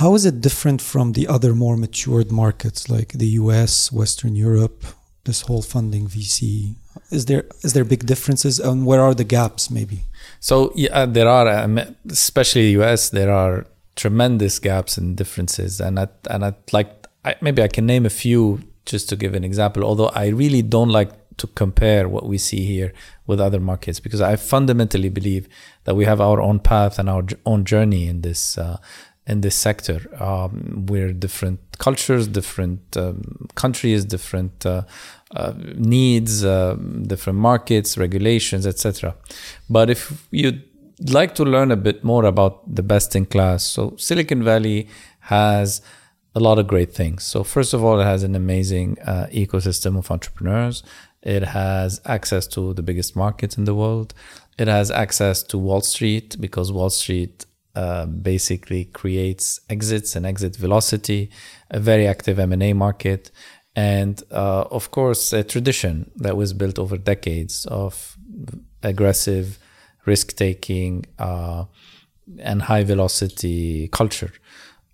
how 0.00 0.14
is 0.14 0.24
it 0.24 0.40
different 0.40 0.80
from 0.80 1.12
the 1.12 1.28
other 1.28 1.54
more 1.54 1.76
matured 1.76 2.30
markets 2.32 2.88
like 2.88 3.12
the 3.12 3.26
U.S., 3.42 3.92
Western 3.92 4.34
Europe, 4.36 4.84
this 5.24 5.42
whole 5.42 5.62
funding 5.62 6.06
VC? 6.08 6.76
Is 7.10 7.26
there 7.26 7.44
is 7.62 7.72
there 7.72 7.84
big 7.84 8.06
differences, 8.06 8.58
and 8.58 8.86
where 8.86 9.00
are 9.00 9.14
the 9.14 9.24
gaps? 9.24 9.70
Maybe. 9.70 10.04
So 10.40 10.72
yeah, 10.74 11.06
there 11.06 11.28
are, 11.28 11.46
especially 12.08 12.74
the 12.74 12.82
US, 12.82 13.10
there 13.10 13.30
are 13.30 13.66
tremendous 13.96 14.58
gaps 14.58 14.96
and 14.96 15.16
differences, 15.16 15.80
and 15.80 15.98
I 15.98 16.08
and 16.28 16.44
I 16.44 16.54
like 16.72 17.06
I, 17.24 17.34
maybe 17.40 17.62
I 17.62 17.68
can 17.68 17.86
name 17.86 18.06
a 18.06 18.10
few 18.10 18.60
just 18.86 19.08
to 19.10 19.16
give 19.16 19.34
an 19.34 19.44
example. 19.44 19.84
Although 19.84 20.08
I 20.08 20.28
really 20.28 20.62
don't 20.62 20.88
like 20.88 21.12
to 21.36 21.46
compare 21.46 22.08
what 22.08 22.26
we 22.26 22.38
see 22.38 22.64
here 22.64 22.92
with 23.26 23.40
other 23.40 23.60
markets 23.60 23.98
because 23.98 24.20
I 24.20 24.36
fundamentally 24.36 25.08
believe 25.08 25.48
that 25.84 25.94
we 25.94 26.04
have 26.04 26.20
our 26.20 26.40
own 26.40 26.58
path 26.58 26.98
and 26.98 27.08
our 27.08 27.24
own 27.46 27.64
journey 27.64 28.08
in 28.08 28.20
this 28.20 28.58
uh, 28.58 28.78
in 29.26 29.40
this 29.40 29.54
sector. 29.54 29.98
Um, 30.22 30.86
we're 30.86 31.12
different 31.12 31.60
cultures, 31.78 32.26
different 32.26 32.96
um, 32.96 33.48
countries, 33.54 34.04
different 34.04 34.66
uh, 34.66 34.82
uh, 35.32 35.52
needs, 35.76 36.44
uh, 36.44 36.74
different 37.06 37.38
markets, 37.38 37.96
regulations, 37.96 38.66
etc. 38.66 39.14
But 39.68 39.90
if 39.90 40.26
you'd 40.30 40.64
like 41.08 41.34
to 41.36 41.44
learn 41.44 41.70
a 41.70 41.76
bit 41.76 42.02
more 42.02 42.24
about 42.24 42.74
the 42.74 42.82
best 42.82 43.14
in 43.14 43.26
class, 43.26 43.64
so 43.64 43.94
Silicon 43.96 44.42
Valley 44.42 44.88
has 45.20 45.82
a 46.34 46.40
lot 46.40 46.58
of 46.58 46.66
great 46.66 46.92
things. 46.92 47.24
So 47.24 47.44
first 47.44 47.74
of 47.74 47.84
all, 47.84 48.00
it 48.00 48.04
has 48.04 48.22
an 48.22 48.34
amazing 48.34 48.98
uh, 49.04 49.26
ecosystem 49.32 49.96
of 49.98 50.10
entrepreneurs. 50.10 50.82
It 51.22 51.42
has 51.42 52.00
access 52.04 52.46
to 52.48 52.72
the 52.74 52.82
biggest 52.82 53.14
markets 53.16 53.58
in 53.58 53.64
the 53.64 53.74
world. 53.74 54.14
It 54.58 54.68
has 54.68 54.90
access 54.90 55.42
to 55.44 55.58
Wall 55.58 55.80
Street 55.80 56.36
because 56.40 56.72
Wall 56.72 56.90
Street 56.90 57.46
uh, 57.74 58.06
basically 58.06 58.86
creates 58.86 59.60
exits 59.68 60.16
and 60.16 60.26
exit 60.26 60.56
velocity, 60.56 61.30
a 61.70 61.80
very 61.80 62.06
active 62.06 62.38
M&A 62.38 62.72
market, 62.72 63.30
and 63.76 64.22
uh, 64.30 64.64
of 64.70 64.90
course 64.90 65.32
a 65.32 65.44
tradition 65.44 66.10
that 66.16 66.36
was 66.36 66.52
built 66.52 66.78
over 66.78 66.96
decades 66.96 67.66
of 67.66 68.16
aggressive 68.82 69.58
risk 70.06 70.36
taking 70.36 71.06
uh, 71.18 71.64
and 72.38 72.62
high 72.62 72.84
velocity 72.84 73.88
culture. 73.88 74.32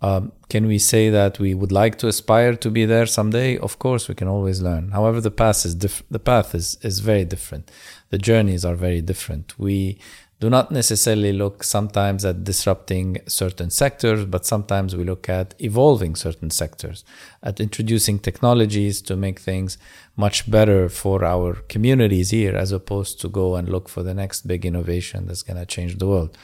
Um, 0.02 0.32
can 0.50 0.66
we 0.66 0.78
say 0.78 1.08
that 1.08 1.38
we 1.38 1.54
would 1.54 1.72
like 1.72 1.96
to 1.98 2.06
aspire 2.08 2.54
to 2.56 2.70
be 2.70 2.84
there 2.84 3.06
someday? 3.06 3.56
Of 3.56 3.78
course, 3.78 4.08
we 4.08 4.14
can 4.14 4.28
always 4.28 4.60
learn. 4.60 4.90
However, 4.90 5.20
the 5.22 5.30
path 5.30 5.64
is 5.64 5.74
diff- 5.74 6.02
the 6.10 6.18
path 6.18 6.54
is 6.54 6.76
is 6.82 7.00
very 7.00 7.24
different. 7.24 7.70
The 8.10 8.18
journeys 8.18 8.62
are 8.64 8.74
very 8.74 9.00
different. 9.00 9.58
We 9.58 9.98
do 10.38 10.50
not 10.50 10.70
necessarily 10.70 11.32
look 11.32 11.64
sometimes 11.64 12.24
at 12.24 12.44
disrupting 12.44 13.18
certain 13.26 13.70
sectors, 13.70 14.24
but 14.26 14.44
sometimes 14.44 14.94
we 14.94 15.04
look 15.04 15.28
at 15.28 15.54
evolving 15.58 16.14
certain 16.14 16.50
sectors, 16.50 17.04
at 17.42 17.58
introducing 17.58 18.18
technologies 18.18 19.00
to 19.02 19.16
make 19.16 19.40
things 19.40 19.78
much 20.16 20.50
better 20.50 20.88
for 20.88 21.24
our 21.24 21.54
communities 21.68 22.30
here, 22.30 22.54
as 22.54 22.70
opposed 22.70 23.20
to 23.20 23.28
go 23.28 23.56
and 23.56 23.68
look 23.68 23.88
for 23.88 24.02
the 24.02 24.14
next 24.14 24.46
big 24.46 24.66
innovation 24.66 25.26
that's 25.26 25.42
going 25.42 25.58
to 25.58 25.66
change 25.66 25.96
the 25.98 26.06
world 26.06 26.36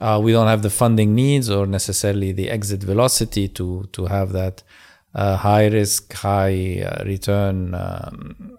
uh, 0.00 0.20
we 0.22 0.32
don't 0.32 0.46
have 0.46 0.62
the 0.62 0.70
funding 0.70 1.14
needs 1.14 1.50
or 1.50 1.66
necessarily 1.66 2.32
the 2.32 2.50
exit 2.50 2.82
velocity 2.82 3.48
to 3.48 3.88
to 3.92 4.06
have 4.06 4.32
that 4.32 4.62
uh, 5.14 5.36
high 5.36 5.66
risk, 5.66 6.12
high 6.12 6.82
uh, 6.82 7.04
return 7.04 7.74
um, 7.74 8.58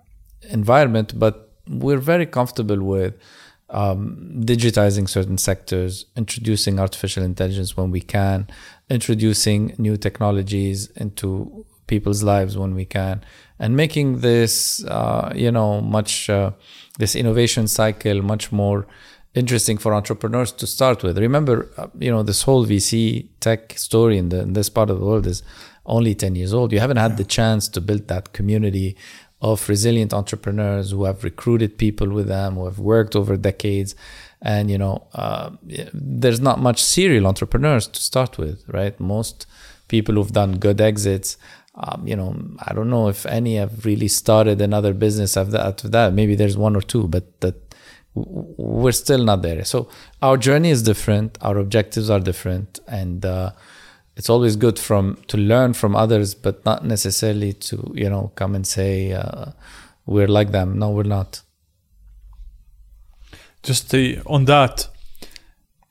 environment. 0.50 1.18
But 1.18 1.50
we're 1.68 2.00
very 2.00 2.26
comfortable 2.26 2.82
with 2.84 3.14
um, 3.70 4.42
digitizing 4.44 5.08
certain 5.08 5.38
sectors, 5.38 6.06
introducing 6.16 6.80
artificial 6.80 7.24
intelligence 7.24 7.78
when 7.78 7.92
we 7.92 8.02
can, 8.02 8.48
introducing 8.90 9.76
new 9.78 9.98
technologies 9.98 10.88
into 10.96 11.66
people's 11.88 12.24
lives 12.24 12.58
when 12.58 12.74
we 12.74 12.86
can, 12.86 13.24
and 13.60 13.76
making 13.76 14.20
this, 14.20 14.84
uh, 14.86 15.32
you 15.36 15.52
know, 15.52 15.82
much 15.82 16.30
uh, 16.30 16.52
this 16.98 17.16
innovation 17.16 17.68
cycle 17.68 18.22
much 18.22 18.52
more 18.52 18.88
interesting 19.36 19.78
for 19.78 19.94
entrepreneurs 19.94 20.52
to 20.52 20.66
start 20.66 21.04
with. 21.04 21.18
Remember, 21.18 21.72
uh, 21.78 21.88
you 22.00 22.12
know, 22.12 22.24
this 22.24 22.44
whole 22.44 22.66
VC 22.66 23.28
tech 23.40 23.78
story 23.78 24.18
in, 24.18 24.30
the, 24.30 24.42
in 24.42 24.54
this 24.54 24.70
part 24.70 24.90
of 24.90 25.00
the 25.00 25.06
world 25.06 25.28
is 25.28 25.44
only 25.86 26.16
10 26.16 26.36
years 26.36 26.54
old. 26.54 26.72
You 26.72 26.80
haven't 26.80 26.98
had 26.98 27.18
the 27.18 27.24
chance 27.24 27.68
to 27.70 27.82
build 27.82 28.08
that 28.08 28.34
community 28.34 28.96
of 29.42 29.70
resilient 29.70 30.14
entrepreneurs 30.14 30.92
who 30.92 31.06
have 31.06 31.24
recruited 31.24 31.78
people 31.78 32.10
with 32.10 32.28
them, 32.28 32.56
who 32.56 32.66
have 32.66 32.80
worked 32.80 33.16
over 33.16 33.38
decades. 33.38 33.96
And, 34.42 34.70
you 34.70 34.78
know, 34.78 35.08
uh, 35.14 35.52
there's 35.94 36.40
not 36.42 36.60
much 36.60 36.84
serial 36.84 37.26
entrepreneurs 37.28 37.88
to 37.88 38.02
start 38.02 38.38
with, 38.38 38.64
right? 38.68 39.00
Most 39.00 39.46
people 39.88 40.16
who've 40.16 40.32
done 40.32 40.58
good 40.58 40.82
exits, 40.82 41.38
um, 41.76 42.06
you 42.06 42.16
know, 42.16 42.36
I 42.60 42.74
don't 42.74 42.90
know 42.90 43.08
if 43.08 43.26
any 43.26 43.56
have 43.56 43.86
really 43.86 44.10
started 44.10 44.60
another 44.60 44.94
business 44.94 45.38
after 45.38 45.52
that. 45.52 45.78
That. 45.78 46.14
Maybe 46.14 46.36
there's 46.36 46.58
one 46.58 46.76
or 46.76 46.82
two, 46.82 47.08
but 47.08 47.40
that 47.40 47.56
we're 48.16 48.92
still 48.92 49.24
not 49.24 49.42
there. 49.42 49.64
So 49.64 49.88
our 50.22 50.36
journey 50.36 50.72
is 50.72 50.84
different, 50.84 51.38
our 51.42 51.58
objectives 51.58 52.10
are 52.10 52.20
different, 52.20 52.80
and 52.88 53.26
uh, 53.26 53.52
it's 54.20 54.30
always 54.30 54.58
good 54.58 54.78
from 54.78 55.18
to 55.28 55.38
learn 55.38 55.72
from 55.74 55.96
others, 55.96 56.36
but 56.36 56.66
not 56.66 56.84
necessarily 56.84 57.54
to 57.54 57.92
you 57.96 58.10
know 58.10 58.34
come 58.36 58.54
and 58.54 58.68
say 58.68 59.14
uh, 59.14 59.52
we're 60.06 60.28
like 60.28 60.52
them. 60.52 60.78
No, 60.78 60.90
we're 60.90 61.04
not. 61.20 61.42
Just 63.64 63.96
on 64.26 64.44
that, 64.46 64.90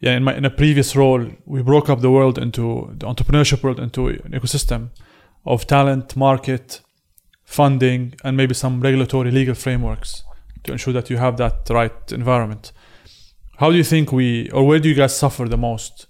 yeah. 0.00 0.14
In 0.14 0.24
my 0.24 0.34
in 0.36 0.44
a 0.44 0.50
previous 0.50 0.94
role, 0.94 1.24
we 1.46 1.62
broke 1.62 1.88
up 1.88 2.00
the 2.02 2.10
world 2.10 2.36
into 2.36 2.94
the 2.98 3.06
entrepreneurship 3.06 3.62
world 3.62 3.80
into 3.80 4.08
an 4.08 4.32
ecosystem 4.32 4.90
of 5.46 5.66
talent, 5.66 6.14
market, 6.14 6.82
funding, 7.44 8.12
and 8.24 8.36
maybe 8.36 8.52
some 8.52 8.82
regulatory 8.82 9.30
legal 9.30 9.54
frameworks 9.54 10.22
to 10.64 10.72
ensure 10.72 10.92
that 10.92 11.08
you 11.08 11.16
have 11.16 11.38
that 11.38 11.66
right 11.70 12.12
environment. 12.12 12.72
How 13.56 13.70
do 13.70 13.76
you 13.78 13.84
think 13.84 14.12
we, 14.12 14.50
or 14.50 14.66
where 14.66 14.78
do 14.78 14.88
you 14.90 14.94
guys 14.94 15.16
suffer 15.16 15.48
the 15.48 15.56
most? 15.56 16.07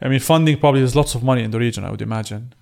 I 0.00 0.08
mean, 0.08 0.20
funding 0.20 0.58
probably 0.58 0.80
there's 0.80 0.96
lots 0.96 1.14
of 1.14 1.22
money 1.22 1.42
in 1.42 1.50
the 1.50 1.58
region, 1.58 1.84
I 1.84 1.90
would 1.90 2.02
imagine. 2.02 2.54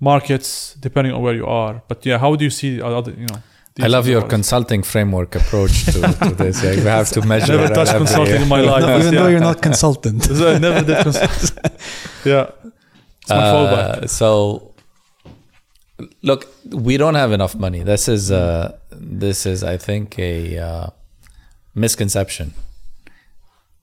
Markets, 0.00 0.74
depending 0.80 1.14
on 1.14 1.22
where 1.22 1.34
you 1.34 1.46
are, 1.46 1.82
but 1.88 2.04
yeah, 2.04 2.18
how 2.18 2.34
do 2.34 2.44
you 2.44 2.50
see 2.50 2.80
other, 2.82 3.12
you 3.12 3.26
know? 3.26 3.40
I 3.80 3.88
love 3.88 4.06
your 4.06 4.22
consulting 4.22 4.84
framework 4.84 5.34
approach 5.34 5.86
to, 5.86 5.92
to 5.92 6.34
this. 6.36 6.62
Yeah, 6.62 6.72
you 6.72 6.82
have 6.82 7.10
to 7.10 7.22
measure. 7.22 7.56
Never 7.56 7.74
touched 7.74 7.96
consulting 7.96 8.42
in 8.42 8.48
my 8.48 8.60
life. 8.72 8.82
No, 8.82 8.98
even 8.98 9.12
yeah. 9.12 9.20
though 9.20 9.28
you're 9.28 9.40
not 9.40 9.60
consultant. 9.62 10.30
I 10.30 10.58
never 10.58 10.84
did 10.84 11.02
consult. 11.02 11.52
yeah, 12.24 12.50
it's 13.20 13.30
my 13.30 13.36
uh, 13.36 13.52
fallback. 13.52 14.10
So, 14.10 14.74
look, 16.22 16.46
we 16.70 16.96
don't 16.96 17.16
have 17.16 17.32
enough 17.32 17.56
money. 17.56 17.82
This 17.82 18.06
is 18.06 18.30
uh, 18.30 18.78
this 18.92 19.44
is, 19.44 19.64
I 19.64 19.76
think, 19.76 20.20
a 20.20 20.56
uh, 20.58 20.90
misconception. 21.74 22.54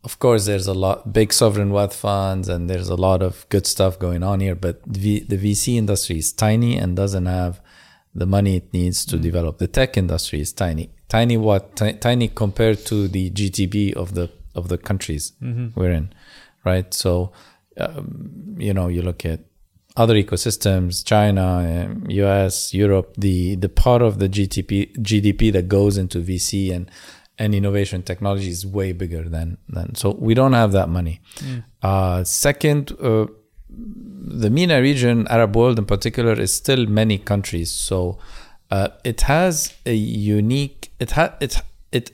Of 0.03 0.17
course, 0.17 0.46
there's 0.46 0.67
a 0.67 0.74
lot 0.74 1.13
big 1.13 1.31
sovereign 1.31 1.72
wealth 1.72 1.96
funds, 1.96 2.50
and 2.50 2.70
there's 2.70 2.89
a 2.89 2.96
lot 2.96 3.22
of 3.22 3.46
good 3.50 3.67
stuff 3.67 4.00
going 4.00 4.24
on 4.24 4.39
here. 4.39 4.55
But 4.55 4.81
the, 4.86 5.20
the 5.22 5.38
VC 5.38 5.75
industry 5.75 6.17
is 6.17 6.34
tiny 6.34 6.77
and 6.77 6.96
doesn't 6.96 7.27
have 7.27 7.62
the 8.13 8.25
money 8.25 8.58
it 8.58 8.74
needs 8.74 9.05
to 9.05 9.17
mm 9.17 9.22
develop. 9.22 9.58
The 9.60 9.67
tech 9.67 9.98
industry 9.98 10.41
is 10.41 10.51
tiny, 10.51 10.89
tiny 11.08 11.38
what? 11.38 11.75
T- 11.75 11.93
tiny 11.93 12.27
compared 12.27 12.86
to 12.88 13.08
the 13.08 13.29
GDP 13.29 13.93
of 13.93 14.15
the 14.15 14.29
of 14.55 14.67
the 14.67 14.77
countries 14.77 15.34
mm-hmm. 15.41 15.79
we're 15.79 15.91
in, 15.91 16.12
right? 16.65 16.93
So, 16.93 17.31
um, 17.77 18.55
you 18.58 18.74
know, 18.74 18.88
you 18.88 19.01
look 19.01 19.25
at 19.25 19.41
other 19.96 20.15
ecosystems, 20.15 21.05
China, 21.05 21.96
US, 22.10 22.74
Europe, 22.74 23.13
the 23.17 23.55
the 23.55 23.70
part 23.70 24.01
of 24.01 24.20
the 24.20 24.29
GDP 24.29 24.96
GDP 24.98 25.51
that 25.53 25.67
goes 25.67 25.98
into 25.98 26.20
VC 26.20 26.74
and 26.74 26.89
and 27.38 27.56
innovation 27.56 28.04
technology 28.04 28.50
is 28.50 28.66
way 28.66 28.92
bigger 28.92 29.28
than 29.28 29.58
than. 29.70 29.96
So 29.96 30.12
we 30.12 30.34
don't 30.34 30.54
have 30.54 30.72
that 30.74 30.90
money. 30.90 31.22
Mm. 31.38 31.64
Uh, 31.82 32.24
second, 32.24 32.92
uh, 33.02 33.28
the 33.70 34.50
MENA 34.50 34.82
region, 34.82 35.28
Arab 35.30 35.56
world 35.56 35.80
in 35.80 35.86
particular, 35.86 36.34
is 36.34 36.54
still 36.54 36.86
many 36.86 37.18
countries. 37.18 37.72
So 37.72 38.20
uh, 38.70 38.90
it 39.04 39.22
has 39.22 39.74
a 39.86 39.94
unique. 39.94 40.92
It 41.00 41.12
has 41.12 41.32
it 41.40 41.62
it. 41.92 42.12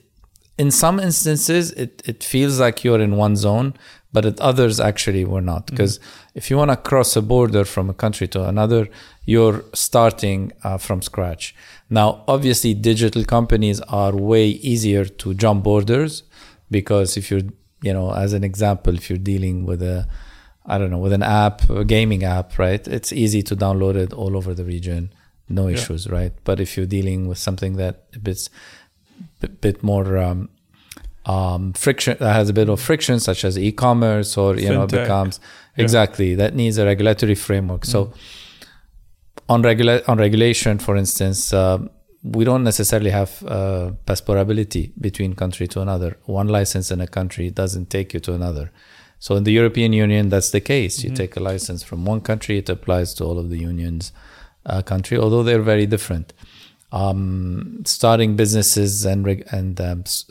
In 0.56 0.72
some 0.72 0.98
instances, 0.98 1.70
it, 1.72 2.02
it 2.04 2.24
feels 2.24 2.58
like 2.58 2.82
you're 2.82 3.00
in 3.00 3.14
one 3.14 3.36
zone, 3.36 3.74
but 4.12 4.24
at 4.24 4.40
others 4.40 4.80
actually 4.80 5.24
we're 5.24 5.40
not 5.40 5.66
because 5.66 5.98
mm-hmm. 5.98 6.38
if 6.38 6.50
you 6.50 6.56
want 6.56 6.70
to 6.70 6.76
cross 6.76 7.14
a 7.16 7.22
border 7.22 7.64
from 7.64 7.90
a 7.90 7.94
country 7.94 8.26
to 8.26 8.42
another 8.44 8.88
you're 9.24 9.64
starting 9.74 10.52
uh, 10.64 10.78
from 10.78 11.02
scratch 11.02 11.54
now 11.90 12.24
obviously 12.26 12.74
digital 12.74 13.24
companies 13.24 13.80
are 13.82 14.14
way 14.16 14.48
easier 14.48 15.04
to 15.04 15.34
jump 15.34 15.64
borders 15.64 16.22
because 16.70 17.16
if 17.16 17.30
you're 17.30 17.48
you 17.82 17.92
know 17.92 18.12
as 18.12 18.32
an 18.32 18.44
example 18.44 18.94
if 18.94 19.08
you're 19.08 19.18
dealing 19.18 19.64
with 19.64 19.82
a 19.82 20.06
i 20.66 20.78
don't 20.78 20.90
know 20.90 20.98
with 20.98 21.12
an 21.12 21.22
app 21.22 21.68
a 21.70 21.84
gaming 21.84 22.24
app 22.24 22.58
right 22.58 22.88
it's 22.88 23.12
easy 23.12 23.42
to 23.42 23.54
download 23.54 23.94
it 23.94 24.12
all 24.12 24.36
over 24.36 24.54
the 24.54 24.64
region 24.64 25.12
no 25.48 25.68
yeah. 25.68 25.74
issues 25.74 26.08
right 26.08 26.32
but 26.44 26.60
if 26.60 26.76
you're 26.76 26.86
dealing 26.86 27.28
with 27.28 27.38
something 27.38 27.76
that 27.76 28.04
a 28.14 28.18
bit, 28.18 28.48
bit 29.60 29.82
more 29.82 30.18
um, 30.18 30.48
um, 31.28 31.74
friction 31.74 32.16
that 32.18 32.32
has 32.32 32.48
a 32.48 32.52
bit 32.52 32.68
of 32.68 32.80
friction, 32.80 33.20
such 33.20 33.44
as 33.44 33.58
e-commerce, 33.58 34.36
or 34.36 34.56
you 34.56 34.68
Fintech. 34.68 34.74
know, 34.74 34.86
becomes 34.86 35.40
yeah. 35.76 35.84
exactly 35.84 36.34
that 36.34 36.54
needs 36.54 36.78
a 36.78 36.86
regulatory 36.86 37.34
framework. 37.34 37.82
Mm. 37.82 37.92
So 37.92 38.12
on 39.48 39.62
regula- 39.62 40.02
on 40.08 40.18
regulation, 40.18 40.78
for 40.78 40.96
instance, 40.96 41.52
uh, 41.52 41.78
we 42.22 42.44
don't 42.44 42.64
necessarily 42.64 43.10
have 43.10 43.44
uh, 43.46 43.92
passportability 44.06 44.92
between 45.00 45.34
country 45.34 45.68
to 45.68 45.80
another. 45.80 46.16
One 46.24 46.48
license 46.48 46.90
in 46.90 47.00
a 47.00 47.06
country 47.06 47.50
doesn't 47.50 47.90
take 47.90 48.14
you 48.14 48.20
to 48.20 48.32
another. 48.34 48.72
So 49.20 49.36
in 49.36 49.44
the 49.44 49.52
European 49.52 49.92
Union, 49.92 50.28
that's 50.30 50.50
the 50.50 50.60
case. 50.60 51.04
You 51.04 51.10
mm-hmm. 51.10 51.16
take 51.16 51.36
a 51.36 51.40
license 51.40 51.82
from 51.82 52.04
one 52.04 52.20
country, 52.20 52.58
it 52.58 52.68
applies 52.68 53.14
to 53.14 53.24
all 53.24 53.38
of 53.38 53.50
the 53.50 53.58
union's 53.58 54.12
uh, 54.64 54.82
country, 54.82 55.18
although 55.18 55.42
they're 55.42 55.62
very 55.62 55.86
different 55.86 56.32
um, 56.92 57.82
starting 57.84 58.36
businesses 58.36 59.04
and 59.04 59.26
and 59.52 59.80
um, 59.80 60.02
s- 60.06 60.24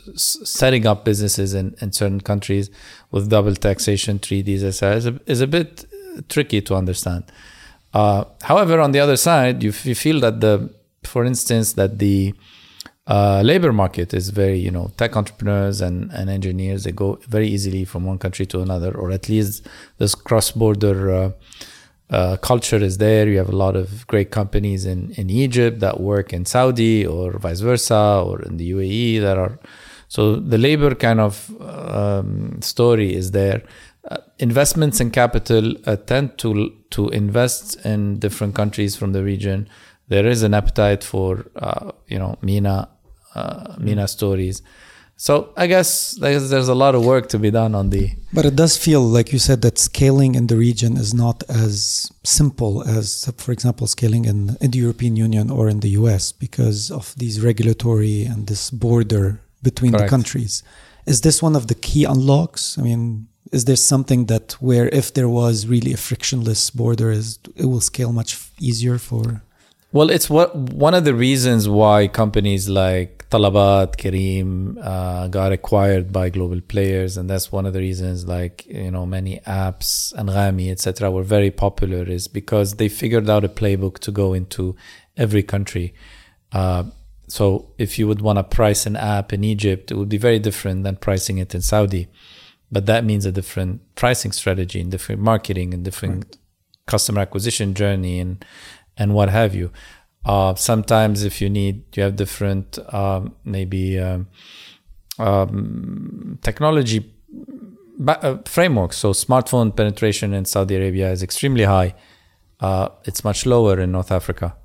setting 0.44 0.86
up 0.86 1.04
businesses 1.04 1.54
in, 1.54 1.76
in 1.80 1.92
certain 1.92 2.20
countries 2.20 2.70
with 3.10 3.30
double 3.30 3.54
taxation 3.54 4.18
treaties 4.18 4.62
is 4.62 4.82
a, 4.82 5.20
is 5.26 5.40
a 5.40 5.46
bit 5.46 5.84
tricky 6.28 6.60
to 6.60 6.74
understand. 6.74 7.24
Uh, 7.94 8.24
however, 8.42 8.80
on 8.80 8.92
the 8.92 9.00
other 9.00 9.16
side, 9.16 9.62
you, 9.62 9.72
you 9.84 9.94
feel 9.94 10.20
that 10.20 10.40
the, 10.40 10.68
for 11.04 11.24
instance, 11.24 11.74
that 11.74 11.98
the 11.98 12.34
uh, 13.06 13.40
labor 13.42 13.72
market 13.72 14.12
is 14.12 14.28
very, 14.28 14.58
you 14.58 14.70
know, 14.70 14.90
tech 14.96 15.16
entrepreneurs 15.16 15.80
and, 15.80 16.10
and 16.12 16.28
engineers, 16.28 16.84
they 16.84 16.92
go 16.92 17.18
very 17.28 17.48
easily 17.48 17.84
from 17.84 18.04
one 18.04 18.18
country 18.18 18.44
to 18.44 18.60
another, 18.60 18.94
or 18.94 19.10
at 19.10 19.28
least 19.28 19.66
this 19.96 20.14
cross 20.14 20.50
border 20.50 21.10
uh, 21.10 21.30
uh, 22.10 22.36
culture 22.38 22.76
is 22.76 22.98
there. 22.98 23.28
You 23.28 23.38
have 23.38 23.50
a 23.50 23.56
lot 23.56 23.76
of 23.76 24.06
great 24.06 24.30
companies 24.30 24.86
in, 24.86 25.12
in 25.12 25.28
Egypt 25.28 25.80
that 25.80 26.00
work 26.00 26.32
in 26.32 26.44
Saudi 26.44 27.06
or 27.06 27.38
vice 27.38 27.60
versa, 27.60 28.22
or 28.24 28.42
in 28.42 28.56
the 28.56 28.70
UAE 28.72 29.20
that 29.20 29.36
are. 29.36 29.58
So 30.08 30.36
the 30.36 30.56
labor 30.56 30.94
kind 30.94 31.20
of 31.20 31.50
um, 31.60 32.62
story 32.62 33.14
is 33.14 33.32
there. 33.32 33.62
Uh, 34.10 34.16
investments 34.38 35.00
in 35.00 35.10
capital 35.10 35.74
uh, 35.84 35.96
tend 35.96 36.38
to 36.38 36.72
to 36.90 37.10
invest 37.10 37.84
in 37.84 38.18
different 38.18 38.54
countries 38.54 38.96
from 38.96 39.12
the 39.12 39.22
region. 39.22 39.68
There 40.08 40.26
is 40.26 40.42
an 40.42 40.54
appetite 40.54 41.04
for 41.04 41.44
uh, 41.56 41.92
you 42.06 42.18
know 42.18 42.38
Mina 42.40 42.88
uh, 43.34 43.74
MENA 43.78 44.08
stories. 44.08 44.62
So 45.20 45.52
I 45.56 45.66
guess 45.66 46.12
there's, 46.12 46.48
there's 46.48 46.68
a 46.68 46.76
lot 46.76 46.94
of 46.94 47.04
work 47.04 47.28
to 47.30 47.40
be 47.40 47.50
done 47.50 47.74
on 47.74 47.90
the. 47.90 48.12
But 48.32 48.46
it 48.46 48.54
does 48.54 48.76
feel 48.76 49.02
like 49.02 49.32
you 49.32 49.40
said 49.40 49.62
that 49.62 49.76
scaling 49.76 50.36
in 50.36 50.46
the 50.46 50.56
region 50.56 50.96
is 50.96 51.12
not 51.12 51.42
as 51.48 52.08
simple 52.22 52.84
as, 52.84 53.28
for 53.36 53.50
example, 53.50 53.88
scaling 53.88 54.26
in, 54.26 54.56
in 54.60 54.70
the 54.70 54.78
European 54.78 55.16
Union 55.16 55.50
or 55.50 55.68
in 55.68 55.80
the 55.80 55.88
US 56.00 56.30
because 56.30 56.92
of 56.92 57.16
these 57.16 57.40
regulatory 57.40 58.22
and 58.22 58.46
this 58.46 58.70
border 58.70 59.40
between 59.60 59.90
Correct. 59.90 60.04
the 60.04 60.08
countries. 60.08 60.62
Is 61.04 61.22
this 61.22 61.42
one 61.42 61.56
of 61.56 61.66
the 61.66 61.74
key 61.74 62.04
unlocks? 62.04 62.78
I 62.78 62.82
mean, 62.82 63.26
is 63.50 63.64
there 63.64 63.76
something 63.76 64.26
that 64.26 64.52
where 64.60 64.88
if 64.90 65.12
there 65.14 65.28
was 65.28 65.66
really 65.66 65.92
a 65.92 65.96
frictionless 65.96 66.70
border, 66.70 67.10
is 67.10 67.40
it 67.56 67.64
will 67.64 67.80
scale 67.80 68.12
much 68.12 68.38
easier 68.60 68.98
for? 68.98 69.42
Well, 69.90 70.10
it's 70.10 70.28
what 70.28 70.54
one 70.54 70.92
of 70.92 71.04
the 71.04 71.14
reasons 71.14 71.66
why 71.66 72.08
companies 72.08 72.68
like 72.68 73.26
Talabat, 73.30 73.96
Careem 73.96 74.76
uh, 74.82 75.28
got 75.28 75.50
acquired 75.50 76.12
by 76.12 76.28
global 76.28 76.60
players, 76.60 77.16
and 77.16 77.28
that's 77.28 77.50
one 77.50 77.64
of 77.64 77.72
the 77.72 77.78
reasons 77.78 78.26
like 78.26 78.66
you 78.66 78.90
know 78.90 79.06
many 79.06 79.40
apps 79.46 80.12
Anghami 80.14 80.70
etc. 80.70 81.10
were 81.10 81.22
very 81.22 81.50
popular 81.50 82.04
is 82.04 82.28
because 82.28 82.74
they 82.74 82.90
figured 82.90 83.30
out 83.30 83.44
a 83.44 83.48
playbook 83.48 83.98
to 84.00 84.10
go 84.10 84.34
into 84.34 84.76
every 85.16 85.42
country. 85.42 85.94
Uh, 86.52 86.84
so 87.26 87.70
if 87.78 87.98
you 87.98 88.06
would 88.06 88.20
want 88.20 88.38
to 88.38 88.44
price 88.44 88.84
an 88.84 88.96
app 88.96 89.32
in 89.32 89.42
Egypt, 89.42 89.90
it 89.90 89.96
would 89.96 90.08
be 90.08 90.18
very 90.18 90.38
different 90.38 90.84
than 90.84 90.96
pricing 90.96 91.38
it 91.38 91.54
in 91.54 91.62
Saudi, 91.62 92.08
but 92.70 92.84
that 92.84 93.04
means 93.04 93.24
a 93.24 93.32
different 93.32 93.80
pricing 93.94 94.32
strategy 94.32 94.80
and 94.80 94.90
different 94.90 95.22
marketing 95.22 95.72
and 95.72 95.82
different 95.82 96.36
customer 96.88 97.20
acquisition 97.20 97.74
journey 97.74 98.18
and 98.18 98.44
and 98.98 99.14
what 99.14 99.28
have 99.28 99.54
you. 99.54 99.70
Uh, 100.24 100.54
sometimes 100.54 101.22
if 101.22 101.40
you 101.40 101.48
need, 101.48 101.84
you 101.96 102.02
have 102.02 102.16
different 102.16 102.78
um, 102.92 103.34
maybe 103.44 103.98
um, 103.98 104.26
um, 105.18 106.38
technology 106.42 107.12
ba- 107.98 108.22
uh, 108.22 108.38
frameworks. 108.44 108.96
So 108.96 109.12
smartphone 109.12 109.74
penetration 109.74 110.34
in 110.34 110.44
Saudi 110.44 110.76
Arabia 110.76 111.10
is 111.10 111.22
extremely 111.22 111.64
high. 111.64 111.94
Uh, 112.60 112.88
it's 113.04 113.24
much 113.24 113.46
lower 113.46 113.80
in 113.80 113.92
North 113.92 114.10
Africa, 114.10 114.56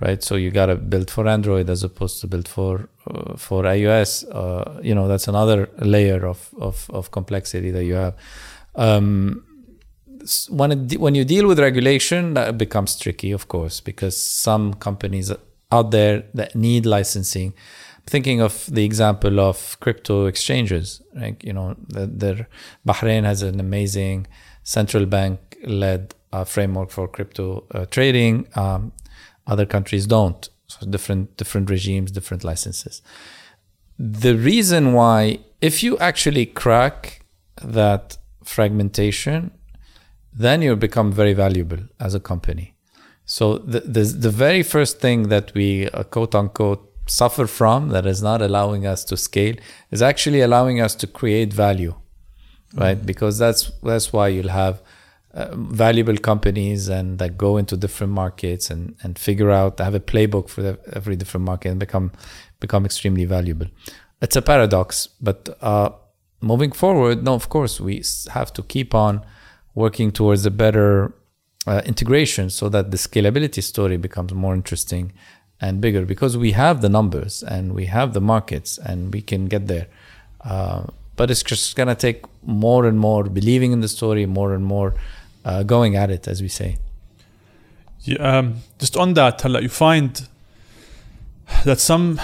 right? 0.00 0.22
So 0.22 0.34
you 0.34 0.50
got 0.50 0.66
to 0.66 0.76
build 0.76 1.10
for 1.10 1.26
Android 1.28 1.70
as 1.70 1.84
opposed 1.84 2.20
to 2.20 2.26
build 2.26 2.48
for 2.48 2.88
uh, 3.08 3.36
for 3.36 3.62
iOS. 3.62 4.24
Uh, 4.30 4.80
you 4.82 4.94
know 4.94 5.06
that's 5.06 5.28
another 5.28 5.70
layer 5.78 6.26
of 6.26 6.50
of, 6.60 6.90
of 6.90 7.10
complexity 7.12 7.70
that 7.70 7.84
you 7.84 7.94
have. 7.94 8.16
Um, 8.74 9.44
when 10.50 10.72
it, 10.72 11.00
when 11.00 11.14
you 11.14 11.24
deal 11.24 11.46
with 11.46 11.58
regulation, 11.58 12.34
that 12.34 12.58
becomes 12.58 12.96
tricky, 12.96 13.32
of 13.32 13.48
course, 13.48 13.80
because 13.80 14.16
some 14.16 14.74
companies 14.74 15.32
out 15.70 15.90
there 15.90 16.24
that 16.34 16.54
need 16.54 16.86
licensing. 16.86 17.54
Thinking 18.06 18.40
of 18.40 18.66
the 18.66 18.84
example 18.84 19.38
of 19.38 19.78
crypto 19.80 20.26
exchanges, 20.26 21.02
right? 21.14 21.36
You 21.44 21.52
know, 21.52 21.74
Bahrain 22.86 23.24
has 23.24 23.42
an 23.42 23.60
amazing 23.60 24.26
central 24.62 25.04
bank 25.04 25.58
led 25.64 26.14
uh, 26.32 26.44
framework 26.44 26.90
for 26.90 27.06
crypto 27.08 27.64
uh, 27.74 27.84
trading. 27.86 28.48
Um, 28.54 28.92
other 29.46 29.66
countries 29.66 30.06
don't. 30.06 30.48
So 30.68 30.86
different 30.86 31.36
different 31.36 31.70
regimes, 31.70 32.10
different 32.10 32.44
licenses. 32.44 33.02
The 33.98 34.36
reason 34.36 34.92
why, 34.92 35.40
if 35.60 35.82
you 35.82 35.98
actually 35.98 36.46
crack 36.46 37.24
that 37.62 38.18
fragmentation, 38.44 39.50
then 40.38 40.62
you 40.62 40.76
become 40.76 41.12
very 41.12 41.34
valuable 41.34 41.78
as 41.98 42.14
a 42.14 42.20
company. 42.20 42.74
So 43.24 43.58
the 43.58 43.80
the, 43.80 44.02
the 44.26 44.30
very 44.30 44.62
first 44.62 45.00
thing 45.00 45.28
that 45.28 45.52
we 45.54 45.88
uh, 45.90 46.04
quote 46.04 46.34
unquote 46.34 46.84
suffer 47.06 47.46
from 47.46 47.88
that 47.88 48.06
is 48.06 48.22
not 48.22 48.42
allowing 48.42 48.86
us 48.86 49.04
to 49.04 49.16
scale 49.16 49.56
is 49.90 50.02
actually 50.02 50.40
allowing 50.40 50.80
us 50.80 50.94
to 50.94 51.06
create 51.06 51.52
value, 51.52 51.94
right? 52.74 53.04
Because 53.04 53.38
that's 53.38 53.70
that's 53.82 54.12
why 54.12 54.28
you'll 54.28 54.50
have 54.50 54.82
uh, 55.34 55.54
valuable 55.56 56.16
companies 56.16 56.88
and 56.88 57.18
that 57.18 57.36
go 57.36 57.56
into 57.56 57.76
different 57.76 58.12
markets 58.12 58.70
and 58.70 58.94
and 59.02 59.18
figure 59.18 59.50
out 59.50 59.78
have 59.78 59.94
a 59.94 60.00
playbook 60.00 60.48
for 60.48 60.62
the, 60.62 60.78
every 60.92 61.16
different 61.16 61.44
market 61.44 61.70
and 61.70 61.80
become 61.80 62.12
become 62.60 62.84
extremely 62.84 63.24
valuable. 63.24 63.66
It's 64.20 64.36
a 64.36 64.42
paradox, 64.42 65.08
but 65.20 65.48
uh, 65.60 65.90
moving 66.40 66.72
forward, 66.72 67.22
no, 67.24 67.34
of 67.34 67.48
course 67.48 67.80
we 67.80 68.02
have 68.32 68.52
to 68.54 68.62
keep 68.62 68.94
on 68.94 69.24
working 69.74 70.10
towards 70.10 70.44
a 70.46 70.50
better 70.50 71.12
uh, 71.66 71.82
integration 71.84 72.50
so 72.50 72.68
that 72.68 72.90
the 72.90 72.96
scalability 72.96 73.62
story 73.62 73.96
becomes 73.96 74.32
more 74.32 74.54
interesting 74.54 75.12
and 75.60 75.80
bigger 75.80 76.04
because 76.04 76.36
we 76.36 76.52
have 76.52 76.80
the 76.80 76.88
numbers 76.88 77.42
and 77.42 77.74
we 77.74 77.86
have 77.86 78.12
the 78.14 78.20
markets 78.20 78.78
and 78.78 79.12
we 79.12 79.20
can 79.20 79.46
get 79.46 79.66
there. 79.66 79.86
Uh, 80.42 80.84
but 81.16 81.30
it's 81.30 81.42
just 81.42 81.74
going 81.74 81.88
to 81.88 81.94
take 81.94 82.24
more 82.42 82.86
and 82.86 82.98
more 82.98 83.24
believing 83.24 83.72
in 83.72 83.80
the 83.80 83.88
story, 83.88 84.24
more 84.24 84.54
and 84.54 84.64
more 84.64 84.94
uh, 85.44 85.62
going 85.64 85.96
at 85.96 86.10
it, 86.10 86.28
as 86.28 86.40
we 86.40 86.48
say. 86.48 86.78
Yeah, 88.02 88.38
um, 88.38 88.56
just 88.78 88.96
on 88.96 89.14
that, 89.14 89.44
you 89.60 89.68
find 89.68 90.28
that 91.64 91.80
some, 91.80 92.20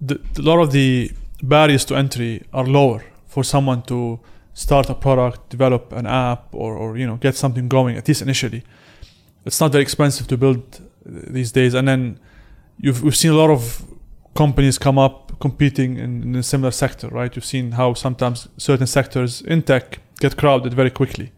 the, 0.00 0.20
a 0.36 0.42
lot 0.42 0.60
of 0.60 0.72
the 0.72 1.10
barriers 1.42 1.84
to 1.86 1.96
entry 1.96 2.44
are 2.52 2.66
lower 2.66 3.04
for 3.26 3.42
someone 3.42 3.82
to 3.82 4.20
start 4.58 4.90
a 4.90 4.94
product, 4.94 5.48
develop 5.50 5.92
an 5.92 6.06
app, 6.06 6.52
or, 6.52 6.76
or 6.76 6.98
you 6.98 7.06
know 7.06 7.16
get 7.16 7.36
something 7.36 7.68
going 7.68 7.96
at 7.96 8.08
least 8.08 8.22
initially. 8.22 8.62
It's 9.46 9.60
not 9.60 9.70
very 9.72 9.82
expensive 9.82 10.26
to 10.28 10.36
build 10.36 10.62
these 11.06 11.52
days, 11.52 11.74
and 11.74 11.86
then 11.86 12.18
you've 12.78 13.02
we've 13.02 13.16
seen 13.16 13.30
a 13.30 13.36
lot 13.36 13.50
of 13.50 13.84
companies 14.34 14.76
come 14.78 14.98
up 14.98 15.38
competing 15.40 15.96
in, 15.96 16.22
in 16.22 16.34
a 16.34 16.42
similar 16.42 16.72
sector, 16.72 17.08
right? 17.08 17.34
You've 17.34 17.44
seen 17.44 17.72
how 17.72 17.94
sometimes 17.94 18.48
certain 18.56 18.86
sectors 18.86 19.42
in 19.42 19.62
tech 19.62 20.00
get 20.20 20.36
crowded 20.36 20.74
very 20.74 20.90
quickly, 20.90 21.30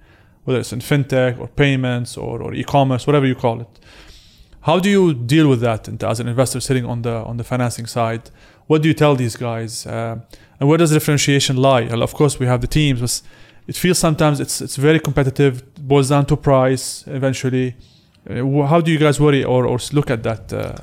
whether 0.44 0.60
it's 0.60 0.72
in 0.72 0.80
fintech 0.80 1.38
or 1.38 1.48
payments 1.48 2.16
or, 2.16 2.42
or 2.42 2.54
e-commerce, 2.54 3.06
whatever 3.06 3.26
you 3.26 3.34
call 3.34 3.60
it. 3.60 3.72
How 4.62 4.78
do 4.78 4.88
you 4.88 5.14
deal 5.14 5.48
with 5.48 5.60
that 5.60 5.88
as 6.02 6.20
an 6.20 6.28
investor 6.28 6.60
sitting 6.60 6.86
on 6.86 7.02
the 7.02 7.16
on 7.30 7.36
the 7.36 7.44
financing 7.44 7.86
side? 7.86 8.30
What 8.70 8.82
do 8.82 8.88
you 8.88 8.94
tell 8.94 9.16
these 9.16 9.36
guys? 9.36 9.84
Uh, 9.84 10.20
and 10.60 10.68
where 10.68 10.78
does 10.78 10.90
the 10.90 10.96
differentiation 11.00 11.56
lie? 11.56 11.88
Well, 11.88 12.04
of 12.04 12.14
course, 12.14 12.38
we 12.38 12.46
have 12.46 12.60
the 12.60 12.68
teams, 12.68 13.00
but 13.00 13.20
it 13.66 13.74
feels 13.74 13.98
sometimes 13.98 14.38
it's 14.38 14.60
it's 14.60 14.76
very 14.76 15.00
competitive. 15.00 15.54
It 15.58 15.88
boils 15.88 16.08
down 16.10 16.26
to 16.26 16.36
price 16.36 17.04
eventually. 17.08 17.74
Uh, 18.28 18.66
how 18.72 18.80
do 18.80 18.92
you 18.92 18.98
guys 18.98 19.18
worry 19.18 19.42
or, 19.42 19.66
or 19.66 19.78
look 19.92 20.08
at 20.08 20.22
that 20.22 20.52
uh, 20.52 20.76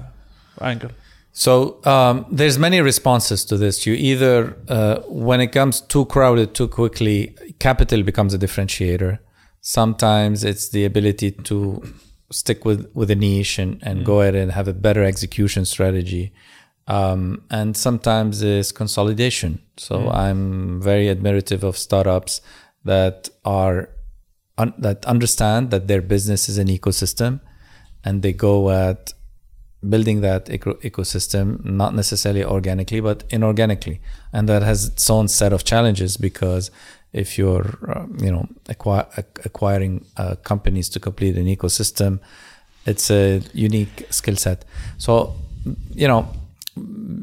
angle? 0.59 0.91
So 1.31 1.79
um, 1.85 2.25
there's 2.29 2.59
many 2.59 2.81
responses 2.81 3.45
to 3.45 3.55
this. 3.55 3.85
You 3.87 3.93
either, 3.93 4.57
uh, 4.67 4.97
when 5.07 5.39
it 5.39 5.53
comes 5.53 5.79
too 5.79 6.05
crowded 6.07 6.53
too 6.53 6.67
quickly, 6.67 7.37
capital 7.59 8.03
becomes 8.03 8.33
a 8.33 8.37
differentiator. 8.37 9.19
Sometimes 9.61 10.43
it's 10.43 10.67
the 10.75 10.83
ability 10.83 11.31
to 11.49 11.81
stick 12.31 12.65
with 12.65 12.81
with 12.93 13.09
a 13.11 13.15
niche 13.15 13.59
and, 13.59 13.79
and 13.81 14.03
go 14.03 14.19
ahead 14.19 14.35
and 14.35 14.51
have 14.51 14.67
a 14.67 14.73
better 14.73 15.03
execution 15.03 15.63
strategy. 15.63 16.33
Um, 16.87 17.43
and 17.51 17.75
sometimes 17.75 18.41
it's 18.41 18.71
consolidation. 18.71 19.61
So 19.77 20.09
I'm 20.09 20.81
very 20.81 21.07
admirative 21.07 21.63
of 21.63 21.77
startups 21.77 22.41
that 22.85 23.29
are 23.43 23.89
un- 24.57 24.73
that 24.77 25.05
understand 25.05 25.71
that 25.71 25.87
their 25.87 26.01
business 26.01 26.47
is 26.47 26.57
an 26.57 26.67
ecosystem, 26.67 27.41
and 28.03 28.21
they 28.21 28.33
go 28.33 28.69
at 28.69 29.13
building 29.87 30.21
that 30.21 30.49
eco- 30.49 30.75
ecosystem 30.75 31.63
not 31.63 31.93
necessarily 31.93 32.43
organically 32.43 32.99
but 32.99 33.27
inorganically. 33.29 33.99
And 34.33 34.49
that 34.49 34.63
has 34.63 34.87
its 34.87 35.09
own 35.09 35.27
set 35.27 35.53
of 35.53 35.63
challenges 35.63 36.17
because 36.17 36.71
if 37.13 37.37
you're 37.37 37.77
uh, 37.87 38.05
you 38.19 38.31
know 38.31 38.47
acquire, 38.69 39.05
acquiring 39.45 40.05
uh, 40.15 40.35
companies 40.43 40.89
to 40.89 40.99
complete 40.99 41.35
an 41.37 41.45
ecosystem 41.45 42.19
it's 42.87 43.11
a 43.11 43.41
unique 43.53 44.07
skill 44.09 44.37
set. 44.37 44.65
So 44.97 45.35
you 45.93 46.07
know 46.07 46.27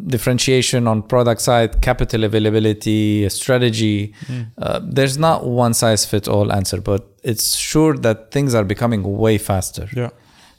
differentiation 0.07 0.87
on 0.87 1.03
product 1.03 1.41
side, 1.41 1.81
capital 1.83 2.25
availability, 2.25 3.29
strategy. 3.29 4.15
Mm. 4.27 4.53
Uh, 4.59 4.81
there's 4.83 5.19
not 5.19 5.47
one 5.47 5.75
size 5.75 6.05
fit 6.05 6.29
all 6.29 6.53
answer, 6.53 6.81
but 6.81 7.07
it's 7.23 7.57
sure 7.57 7.97
that 7.99 8.31
things 8.31 8.55
are 8.55 8.65
becoming 8.65 9.03
way 9.03 9.39
faster. 9.39 9.89
Yeah. 9.95 10.11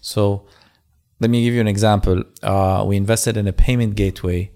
So 0.01 0.45
let 1.19 1.29
me 1.29 1.43
give 1.43 1.53
you 1.53 1.61
an 1.61 1.67
example. 1.67 2.23
Uh, 2.43 2.83
we 2.87 2.97
invested 2.97 3.37
in 3.37 3.47
a 3.47 3.53
payment 3.53 3.95
gateway 3.95 4.51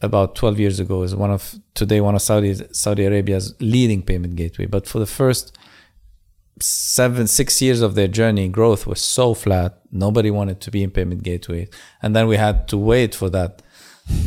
about 0.00 0.34
12 0.34 0.60
years 0.60 0.80
ago. 0.80 1.02
is 1.02 1.14
one 1.14 1.30
of 1.30 1.56
today 1.74 2.00
one 2.00 2.14
of 2.14 2.22
Saudi 2.22 2.54
Saudi 2.72 3.04
Arabia's 3.04 3.54
leading 3.60 4.02
payment 4.02 4.36
gateway. 4.36 4.66
But 4.66 4.86
for 4.86 4.98
the 4.98 5.06
first 5.06 5.56
seven 6.60 7.26
six 7.26 7.60
years 7.62 7.80
of 7.80 7.94
their 7.94 8.08
journey, 8.08 8.48
growth 8.48 8.86
was 8.86 9.00
so 9.00 9.34
flat. 9.34 9.78
Nobody 9.90 10.30
wanted 10.30 10.60
to 10.62 10.70
be 10.70 10.82
in 10.82 10.90
payment 10.90 11.22
gateway, 11.22 11.68
and 12.02 12.14
then 12.14 12.26
we 12.26 12.36
had 12.36 12.68
to 12.68 12.76
wait 12.76 13.14
for 13.14 13.30
that, 13.30 13.62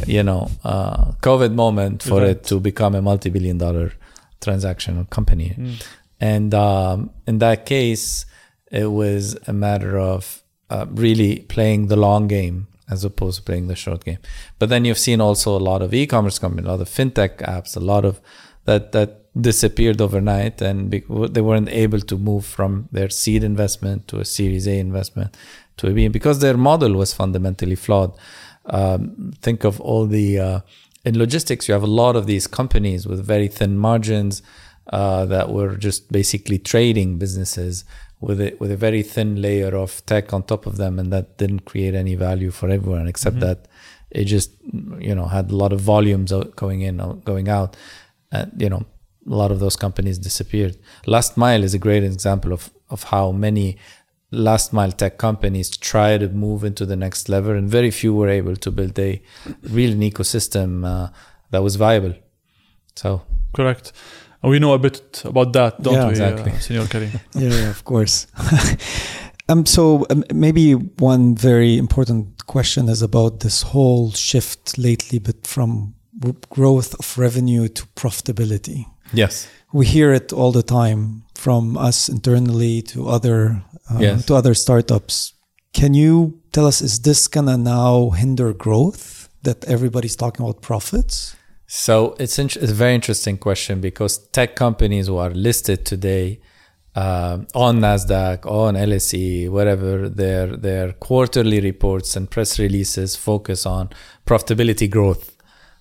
you 0.07 0.23
know, 0.23 0.49
uh, 0.63 1.11
COVID 1.21 1.53
moment 1.53 2.03
for 2.03 2.23
it 2.23 2.43
to 2.45 2.59
become 2.59 2.95
a 2.95 3.01
multi-billion 3.01 3.57
dollar 3.57 3.93
transactional 4.41 5.09
company. 5.09 5.55
Mm. 5.57 5.85
And 6.19 6.53
um, 6.53 7.11
in 7.27 7.39
that 7.39 7.65
case, 7.65 8.25
it 8.71 8.91
was 8.91 9.37
a 9.47 9.53
matter 9.53 9.97
of 9.97 10.43
uh, 10.69 10.85
really 10.89 11.39
playing 11.39 11.87
the 11.87 11.95
long 11.95 12.27
game 12.27 12.67
as 12.89 13.03
opposed 13.03 13.37
to 13.37 13.43
playing 13.43 13.67
the 13.67 13.75
short 13.75 14.03
game. 14.03 14.19
But 14.59 14.69
then 14.69 14.85
you've 14.85 14.99
seen 14.99 15.21
also 15.21 15.57
a 15.57 15.59
lot 15.59 15.81
of 15.81 15.93
e-commerce 15.93 16.39
companies, 16.39 16.65
a 16.65 16.71
lot 16.71 16.81
of 16.81 16.89
fintech 16.89 17.37
apps, 17.37 17.75
a 17.75 17.79
lot 17.79 18.05
of 18.05 18.19
that 18.65 18.91
that 18.91 19.20
disappeared 19.39 20.01
overnight, 20.01 20.61
and 20.61 20.91
they 20.91 21.41
weren't 21.41 21.69
able 21.69 21.99
to 22.01 22.17
move 22.17 22.45
from 22.45 22.89
their 22.91 23.09
seed 23.09 23.43
investment 23.43 24.07
to 24.09 24.19
a 24.19 24.25
Series 24.25 24.67
A 24.67 24.77
investment 24.77 25.35
to 25.77 25.87
a 25.87 25.93
B 25.93 26.07
because 26.09 26.39
their 26.39 26.57
model 26.57 26.93
was 26.93 27.13
fundamentally 27.13 27.75
flawed. 27.75 28.13
Um, 28.65 29.31
think 29.41 29.63
of 29.63 29.79
all 29.79 30.05
the 30.05 30.39
uh, 30.39 30.59
in 31.05 31.17
logistics, 31.17 31.67
you 31.67 31.73
have 31.73 31.83
a 31.83 31.87
lot 31.87 32.15
of 32.15 32.27
these 32.27 32.45
companies 32.45 33.07
with 33.07 33.25
very 33.25 33.47
thin 33.47 33.77
margins 33.77 34.43
uh, 34.91 35.25
that 35.25 35.49
were 35.49 35.77
just 35.77 36.11
basically 36.11 36.59
trading 36.59 37.17
businesses 37.17 37.85
with 38.19 38.39
a, 38.41 38.55
with 38.59 38.69
a 38.69 38.77
very 38.77 39.01
thin 39.01 39.41
layer 39.41 39.75
of 39.75 40.05
tech 40.05 40.31
on 40.33 40.43
top 40.43 40.65
of 40.65 40.77
them, 40.77 40.99
and 40.99 41.11
that 41.11 41.37
didn't 41.37 41.61
create 41.61 41.95
any 41.95 42.15
value 42.15 42.51
for 42.51 42.69
everyone 42.69 43.07
except 43.07 43.37
Mhm. 43.37 43.41
that 43.41 43.67
it 44.11 44.25
just 44.25 44.51
you 44.99 45.15
know 45.15 45.25
had 45.25 45.49
a 45.51 45.55
lot 45.55 45.71
of 45.71 45.79
volumes 45.79 46.33
going 46.57 46.81
in 46.81 46.99
or 46.99 47.15
going 47.15 47.47
out, 47.47 47.77
and 48.31 48.51
you 48.61 48.69
know 48.69 48.83
a 49.29 49.35
lot 49.35 49.51
of 49.51 49.59
those 49.59 49.75
companies 49.75 50.17
disappeared. 50.17 50.77
Last 51.05 51.37
mile 51.37 51.63
is 51.63 51.73
a 51.73 51.79
great 51.79 52.03
example 52.03 52.53
of 52.53 52.71
of 52.89 53.03
how 53.03 53.31
many 53.31 53.77
last 54.31 54.73
mile 54.73 54.91
tech 54.91 55.17
companies 55.17 55.69
try 55.77 56.17
to 56.17 56.27
move 56.29 56.63
into 56.63 56.85
the 56.85 56.95
next 56.95 57.29
level, 57.29 57.51
and 57.55 57.69
very 57.69 57.91
few 57.91 58.13
were 58.13 58.29
able 58.29 58.55
to 58.55 58.71
build 58.71 58.97
a 58.99 59.21
real 59.63 59.91
an 59.91 60.01
ecosystem 60.01 60.85
uh, 60.85 61.09
that 61.51 61.61
was 61.63 61.75
viable. 61.75 62.13
So 62.95 63.21
Correct. 63.53 63.91
And 64.43 64.49
we 64.51 64.59
know 64.59 64.73
a 64.73 64.79
bit 64.79 65.21
about 65.25 65.53
that, 65.53 65.81
don't 65.83 65.93
Yeah, 65.93 66.05
we, 66.05 66.11
exactly. 66.11 66.51
uh, 66.51 66.59
Senor 66.65 66.87
Karim? 66.87 67.11
yeah, 67.35 67.49
yeah, 67.61 67.69
of 67.69 67.83
course. 67.83 68.27
um, 69.49 69.65
so 69.65 70.05
um, 70.09 70.23
maybe 70.33 70.73
one 70.73 71.35
very 71.35 71.77
important 71.77 72.45
question 72.47 72.89
is 72.89 73.01
about 73.01 73.41
this 73.41 73.61
whole 73.61 74.11
shift 74.11 74.77
lately, 74.77 75.19
but 75.19 75.45
from 75.45 75.93
w- 76.17 76.39
growth 76.49 76.95
of 76.99 77.17
revenue 77.17 77.67
to 77.67 77.85
profitability. 77.95 78.85
Yes, 79.13 79.47
We 79.73 79.85
hear 79.85 80.13
it 80.13 80.33
all 80.33 80.51
the 80.51 80.63
time 80.63 81.23
from 81.33 81.77
us 81.77 82.09
internally 82.09 82.81
to 82.81 83.07
other 83.07 83.63
uh, 83.89 83.99
Yes. 83.99 84.25
to 84.25 84.35
other 84.35 84.53
startups. 84.53 85.33
Can 85.73 85.93
you 85.93 86.39
tell 86.51 86.65
us 86.67 86.81
is 86.81 86.99
this 87.01 87.27
gonna 87.29 87.57
now 87.57 88.09
hinder 88.11 88.53
growth 88.53 89.29
that 89.43 89.63
everybody's 89.65 90.15
talking 90.15 90.45
about 90.45 90.61
profits? 90.61 91.35
So 91.67 92.15
it's, 92.19 92.37
it's 92.37 92.57
a 92.57 92.73
very 92.73 92.95
interesting 92.95 93.37
question 93.37 93.79
because 93.79 94.17
tech 94.31 94.55
companies 94.55 95.07
who 95.07 95.15
are 95.17 95.29
listed 95.33 95.85
today 95.85 96.41
um, 96.95 97.47
on 97.55 97.79
Nasdaq, 97.79 98.45
on 98.45 98.75
LSE, 98.75 99.49
whatever, 99.49 100.09
their 100.09 100.47
their 100.57 100.91
quarterly 100.91 101.61
reports 101.61 102.17
and 102.17 102.29
press 102.29 102.59
releases 102.59 103.15
focus 103.15 103.65
on 103.65 103.89
profitability 104.25 104.89
growth, 104.89 105.37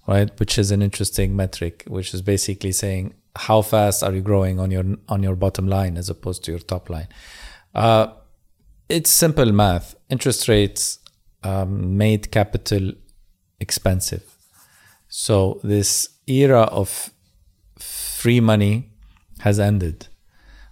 right? 0.06 0.30
Which 0.38 0.56
is 0.58 0.70
an 0.70 0.82
interesting 0.82 1.34
metric, 1.34 1.84
which 1.88 2.14
is 2.14 2.22
basically 2.22 2.70
saying 2.70 3.14
how 3.36 3.62
fast 3.62 4.02
are 4.02 4.12
you 4.12 4.20
growing 4.20 4.58
on 4.58 4.70
your 4.70 4.84
on 5.08 5.22
your 5.22 5.36
bottom 5.36 5.68
line 5.68 5.96
as 5.96 6.08
opposed 6.08 6.44
to 6.44 6.50
your 6.50 6.60
top 6.60 6.90
line. 6.90 7.08
Uh, 7.74 8.08
it's 8.88 9.10
simple 9.10 9.52
math. 9.52 9.94
Interest 10.08 10.48
rates 10.48 10.98
um, 11.42 11.96
made 11.96 12.30
capital 12.30 12.92
expensive. 13.60 14.36
So 15.08 15.60
this 15.62 16.08
era 16.26 16.62
of 16.62 17.10
free 17.78 18.40
money 18.40 18.90
has 19.40 19.58
ended, 19.58 20.08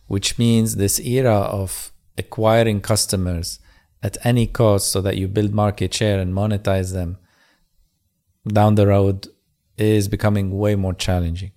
which 0.07 0.39
means 0.39 0.77
this 0.77 1.01
era 1.01 1.35
of 1.35 1.93
acquiring 2.17 2.81
customers 2.81 3.61
at 4.03 4.17
any 4.25 4.47
cost 4.47 4.91
so 4.93 5.01
that 5.01 5.17
you 5.17 5.29
build 5.29 5.53
market 5.53 5.93
share 5.95 6.21
and 6.21 6.35
monetize 6.35 6.93
them 6.93 7.19
down 8.47 8.75
the 8.75 8.87
road 8.87 9.29
is 9.77 10.09
becoming 10.09 10.57
way 10.57 10.75
more 10.75 10.95
challenging. 10.95 11.53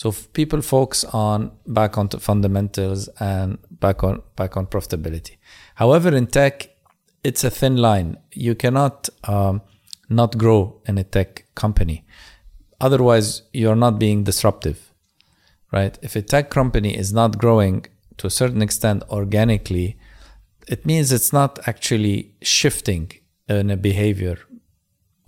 So 0.00 0.12
people 0.32 0.62
focus 0.62 1.04
on 1.04 1.50
back 1.66 1.98
on 1.98 2.08
fundamentals 2.08 3.08
and 3.20 3.58
back 3.70 4.02
on 4.02 4.22
back 4.34 4.56
on 4.56 4.66
profitability. 4.66 5.36
However, 5.74 6.16
in 6.16 6.26
tech, 6.26 6.70
it's 7.22 7.44
a 7.44 7.50
thin 7.50 7.76
line. 7.76 8.16
You 8.32 8.54
cannot 8.54 9.10
um, 9.24 9.60
not 10.08 10.38
grow 10.38 10.80
in 10.86 10.96
a 10.96 11.04
tech 11.04 11.44
company. 11.54 12.06
Otherwise, 12.80 13.42
you're 13.52 13.76
not 13.76 13.98
being 13.98 14.24
disruptive, 14.24 14.78
right? 15.70 15.98
If 16.00 16.16
a 16.16 16.22
tech 16.22 16.48
company 16.48 16.96
is 16.96 17.12
not 17.12 17.36
growing 17.36 17.84
to 18.16 18.26
a 18.26 18.30
certain 18.30 18.62
extent 18.62 19.02
organically, 19.10 19.98
it 20.66 20.86
means 20.86 21.12
it's 21.12 21.30
not 21.30 21.58
actually 21.68 22.32
shifting 22.40 23.12
in 23.50 23.68
a 23.70 23.76
behavior 23.76 24.38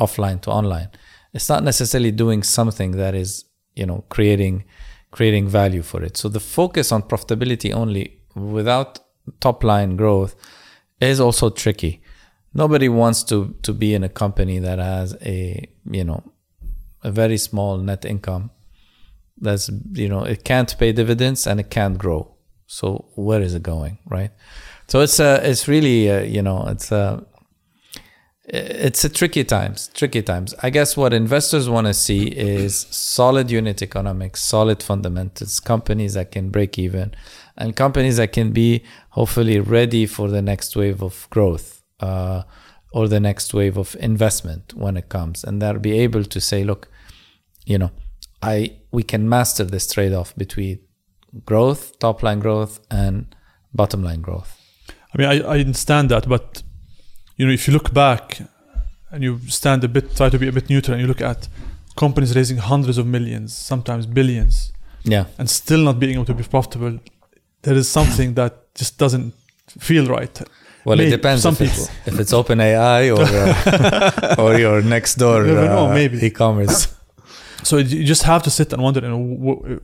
offline 0.00 0.40
to 0.40 0.50
online. 0.50 0.88
It's 1.34 1.50
not 1.50 1.62
necessarily 1.62 2.10
doing 2.10 2.42
something 2.42 2.92
that 2.92 3.14
is, 3.14 3.44
you 3.74 3.86
know, 3.86 4.04
creating 4.08 4.64
creating 5.10 5.46
value 5.48 5.82
for 5.82 6.02
it. 6.02 6.16
So 6.16 6.28
the 6.28 6.40
focus 6.40 6.90
on 6.90 7.02
profitability 7.02 7.72
only 7.72 8.20
without 8.34 8.98
top 9.40 9.62
line 9.62 9.96
growth 9.96 10.34
is 11.00 11.20
also 11.20 11.50
tricky. 11.50 12.02
Nobody 12.54 12.88
wants 12.88 13.22
to 13.24 13.54
to 13.62 13.72
be 13.72 13.94
in 13.94 14.04
a 14.04 14.08
company 14.08 14.58
that 14.58 14.78
has 14.78 15.16
a, 15.22 15.68
you 15.90 16.04
know, 16.04 16.22
a 17.02 17.10
very 17.10 17.36
small 17.38 17.78
net 17.78 18.04
income 18.04 18.50
that's 19.40 19.70
you 19.92 20.08
know 20.08 20.22
it 20.22 20.44
can't 20.44 20.76
pay 20.78 20.92
dividends 20.92 21.46
and 21.46 21.58
it 21.60 21.70
can't 21.70 21.98
grow 21.98 22.32
so 22.66 23.04
where 23.14 23.42
is 23.42 23.54
it 23.54 23.62
going 23.62 23.98
right 24.08 24.30
so 24.86 25.00
it's 25.00 25.18
a 25.18 25.40
it's 25.48 25.66
really 25.68 26.10
uh, 26.10 26.20
you 26.20 26.42
know 26.42 26.64
it's 26.68 26.92
uh, 26.92 27.20
it's 28.44 29.04
a 29.04 29.08
tricky 29.08 29.44
times 29.44 29.88
tricky 29.94 30.22
times. 30.22 30.54
I 30.62 30.70
guess 30.70 30.96
what 30.96 31.12
investors 31.12 31.68
want 31.68 31.86
to 31.86 31.94
see 31.94 32.26
is 32.26 32.86
solid 32.90 33.50
unit 33.50 33.82
economics 33.82 34.42
solid 34.42 34.82
fundamentals 34.82 35.60
companies 35.60 36.14
that 36.14 36.32
can 36.32 36.50
break 36.50 36.78
even 36.78 37.14
and 37.56 37.76
companies 37.76 38.16
that 38.16 38.32
can 38.32 38.52
be 38.52 38.84
hopefully 39.10 39.60
ready 39.60 40.06
for 40.06 40.28
the 40.28 40.42
next 40.42 40.74
wave 40.76 41.02
of 41.02 41.28
growth 41.30 41.82
uh, 42.00 42.42
or 42.92 43.08
the 43.08 43.20
next 43.20 43.54
wave 43.54 43.76
of 43.76 43.96
investment 44.00 44.74
when 44.74 44.96
it 44.96 45.08
comes 45.08 45.44
and 45.44 45.62
they'll 45.62 45.78
be 45.78 45.98
able 45.98 46.24
to 46.24 46.40
say 46.40 46.64
look 46.64 46.88
you 47.64 47.78
know 47.78 47.90
i 48.42 48.76
we 48.90 49.02
can 49.02 49.28
master 49.28 49.64
this 49.64 49.90
trade-off 49.90 50.34
between 50.36 50.80
growth 51.44 51.98
top 51.98 52.22
line 52.22 52.40
growth 52.40 52.80
and 52.90 53.34
bottom 53.74 54.02
line 54.02 54.20
growth. 54.20 54.58
I 55.14 55.18
mean, 55.18 55.28
I, 55.28 55.46
I 55.46 55.60
understand 55.60 56.10
that, 56.10 56.28
but 56.28 56.62
you 57.36 57.46
know, 57.46 57.52
if 57.52 57.66
you 57.66 57.72
look 57.74 57.92
back 57.92 58.40
and 59.10 59.22
you 59.22 59.38
stand 59.48 59.84
a 59.84 59.88
bit, 59.88 60.16
try 60.16 60.28
to 60.30 60.38
be 60.38 60.48
a 60.48 60.52
bit 60.52 60.68
neutral, 60.70 60.94
and 60.94 61.00
you 61.02 61.08
look 61.08 61.20
at 61.20 61.48
companies 61.96 62.34
raising 62.34 62.58
hundreds 62.58 62.98
of 62.98 63.06
millions, 63.06 63.52
sometimes 63.56 64.06
billions, 64.06 64.72
yeah 65.04 65.24
and 65.38 65.50
still 65.50 65.80
not 65.88 65.98
being 65.98 66.14
able 66.14 66.24
to 66.24 66.34
be 66.34 66.44
profitable, 66.44 66.98
there 67.62 67.74
is 67.74 67.88
something 67.88 68.34
that 68.40 68.52
just 68.74 68.98
doesn't 68.98 69.34
feel 69.88 70.06
right. 70.06 70.40
well 70.84 70.96
Maybe, 70.96 71.08
it 71.12 71.16
depends 71.16 71.44
if 71.44 71.60
it's, 71.60 71.70
people. 71.88 71.94
if 72.14 72.20
it's 72.20 72.32
open 72.32 72.60
ai 72.60 73.10
or 73.10 73.22
uh, 73.22 74.34
or 74.42 74.58
your 74.58 74.82
next 74.82 75.12
door 75.16 75.46
You 75.46 75.54
know, 75.54 75.86
uh, 75.90 75.94
maybe. 75.94 76.16
e-commerce 76.26 76.78
So 77.68 77.76
you 77.78 78.04
just 78.04 78.24
have 78.24 78.42
to 78.42 78.50
sit 78.50 78.72
and 78.72 78.82
wonder, 78.82 79.00
you 79.00 79.08
know, 79.08 79.78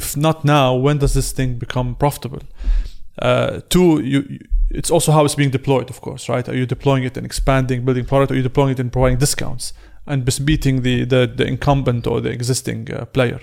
if 0.00 0.16
not 0.16 0.44
now, 0.44 0.74
when 0.74 0.98
does 0.98 1.12
this 1.14 1.30
thing 1.32 1.50
become 1.64 1.94
profitable? 1.94 2.42
Uh, 3.18 3.60
two, 3.68 4.00
you, 4.00 4.38
it's 4.70 4.90
also 4.90 5.12
how 5.12 5.24
it's 5.24 5.34
being 5.34 5.50
deployed, 5.50 5.90
of 5.90 6.00
course, 6.00 6.28
right? 6.28 6.48
Are 6.48 6.56
you 6.56 6.66
deploying 6.66 7.04
it 7.04 7.16
and 7.16 7.26
expanding, 7.26 7.84
building 7.84 8.04
product, 8.04 8.30
or 8.30 8.34
are 8.34 8.36
you 8.38 8.42
deploying 8.42 8.72
it 8.72 8.80
and 8.80 8.92
providing 8.92 9.18
discounts 9.18 9.72
and 10.06 10.24
beating 10.44 10.82
the, 10.82 11.04
the, 11.04 11.32
the 11.34 11.46
incumbent 11.46 12.06
or 12.06 12.20
the 12.20 12.30
existing 12.30 12.92
uh, 12.92 13.04
player? 13.06 13.40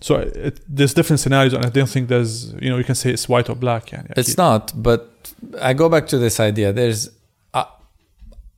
So 0.00 0.16
it, 0.16 0.60
there's 0.66 0.94
different 0.94 1.20
scenarios, 1.20 1.52
and 1.52 1.64
I 1.64 1.68
don't 1.68 1.88
think 1.88 2.08
there's, 2.08 2.54
you 2.54 2.70
know, 2.70 2.78
you 2.78 2.84
can 2.84 2.94
say 2.94 3.10
it's 3.10 3.28
white 3.28 3.50
or 3.50 3.54
black. 3.54 3.92
Yeah, 3.92 4.04
It's 4.16 4.36
not, 4.38 4.72
but 4.74 5.32
I 5.60 5.74
go 5.74 5.88
back 5.90 6.06
to 6.08 6.18
this 6.18 6.40
idea. 6.40 6.72
There's, 6.72 7.10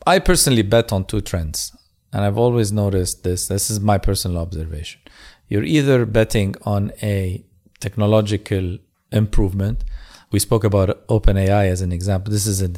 I 0.06 0.18
personally 0.18 0.62
bet 0.62 0.92
on 0.92 1.04
two 1.04 1.20
trends, 1.20 1.76
and 2.12 2.24
I've 2.24 2.38
always 2.38 2.72
noticed 2.72 3.24
this. 3.24 3.48
This 3.48 3.70
is 3.70 3.80
my 3.80 3.98
personal 3.98 4.38
observation. 4.38 5.00
You're 5.48 5.64
either 5.64 6.06
betting 6.06 6.54
on 6.62 6.92
a 7.02 7.44
technological 7.80 8.78
improvement. 9.10 9.84
We 10.32 10.38
spoke 10.38 10.64
about 10.64 11.06
OpenAI 11.08 11.66
as 11.68 11.80
an 11.82 11.92
example. 11.92 12.32
This 12.32 12.46
is 12.46 12.62
a, 12.62 12.70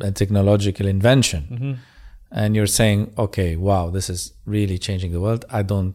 a 0.00 0.12
technological 0.12 0.86
invention. 0.86 1.42
Mm-hmm. 1.50 1.72
And 2.30 2.56
you're 2.56 2.66
saying, 2.80 3.12
okay, 3.18 3.56
wow, 3.56 3.90
this 3.90 4.08
is 4.08 4.32
really 4.44 4.78
changing 4.78 5.12
the 5.12 5.20
world. 5.20 5.44
I 5.50 5.62
don't 5.62 5.94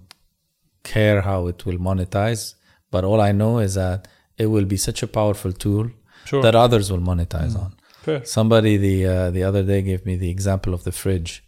care 0.83 1.21
how 1.21 1.47
it 1.47 1.65
will 1.65 1.77
monetize, 1.77 2.55
but 2.89 3.03
all 3.03 3.21
I 3.21 3.31
know 3.31 3.59
is 3.59 3.75
that 3.75 4.07
it 4.37 4.47
will 4.47 4.65
be 4.65 4.77
such 4.77 5.03
a 5.03 5.07
powerful 5.07 5.53
tool 5.53 5.89
Sure. 6.25 6.41
that 6.43 6.55
others 6.55 6.91
will 6.91 6.99
monetize 6.99 7.55
on. 7.55 7.73
Fair. 8.03 8.23
Somebody 8.25 8.77
the 8.77 9.05
uh, 9.05 9.31
the 9.31 9.43
other 9.43 9.63
day 9.63 9.81
gave 9.81 10.05
me 10.05 10.15
the 10.15 10.29
example 10.29 10.73
of 10.73 10.83
the 10.83 10.91
fridge. 10.91 11.43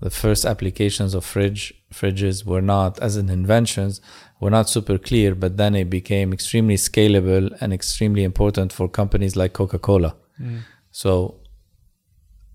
The 0.00 0.10
first 0.10 0.44
applications 0.44 1.14
of 1.14 1.24
fridge 1.24 1.74
fridges 1.92 2.44
were 2.44 2.62
not 2.62 2.98
as 3.00 3.16
in 3.16 3.28
inventions 3.28 4.00
were 4.40 4.50
not 4.50 4.68
super 4.68 4.98
clear, 4.98 5.34
but 5.34 5.56
then 5.56 5.74
it 5.74 5.88
became 5.88 6.32
extremely 6.32 6.76
scalable 6.76 7.56
and 7.60 7.72
extremely 7.72 8.24
important 8.24 8.72
for 8.72 8.88
companies 8.88 9.36
like 9.36 9.52
Coca-Cola. 9.52 10.16
Mm. 10.40 10.60
So 10.90 11.36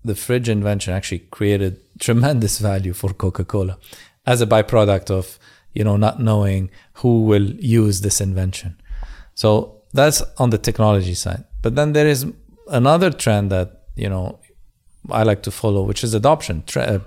the 0.04 0.14
fridge 0.14 0.48
invention 0.48 0.94
actually 0.94 1.20
created 1.30 1.80
tremendous 1.98 2.58
value 2.70 2.92
for 2.92 3.12
Coca-Cola 3.12 3.78
as 4.26 4.40
a 4.40 4.46
byproduct 4.46 5.10
of 5.10 5.38
you 5.72 5.84
know 5.84 5.96
not 5.96 6.20
knowing 6.20 6.70
who 6.94 7.22
will 7.22 7.50
use 7.82 8.00
this 8.00 8.20
invention. 8.20 8.80
So 9.34 9.82
that's 9.92 10.22
on 10.38 10.50
the 10.50 10.58
technology 10.58 11.14
side. 11.14 11.44
But 11.62 11.74
then 11.74 11.92
there 11.92 12.06
is 12.06 12.26
another 12.68 13.10
trend 13.10 13.50
that 13.50 13.82
you 13.96 14.08
know 14.08 14.40
I 15.10 15.22
like 15.22 15.42
to 15.44 15.50
follow, 15.50 15.82
which 15.82 16.04
is 16.04 16.14
adoption 16.14 16.62
tre- 16.66 16.82
uh, 16.82 16.98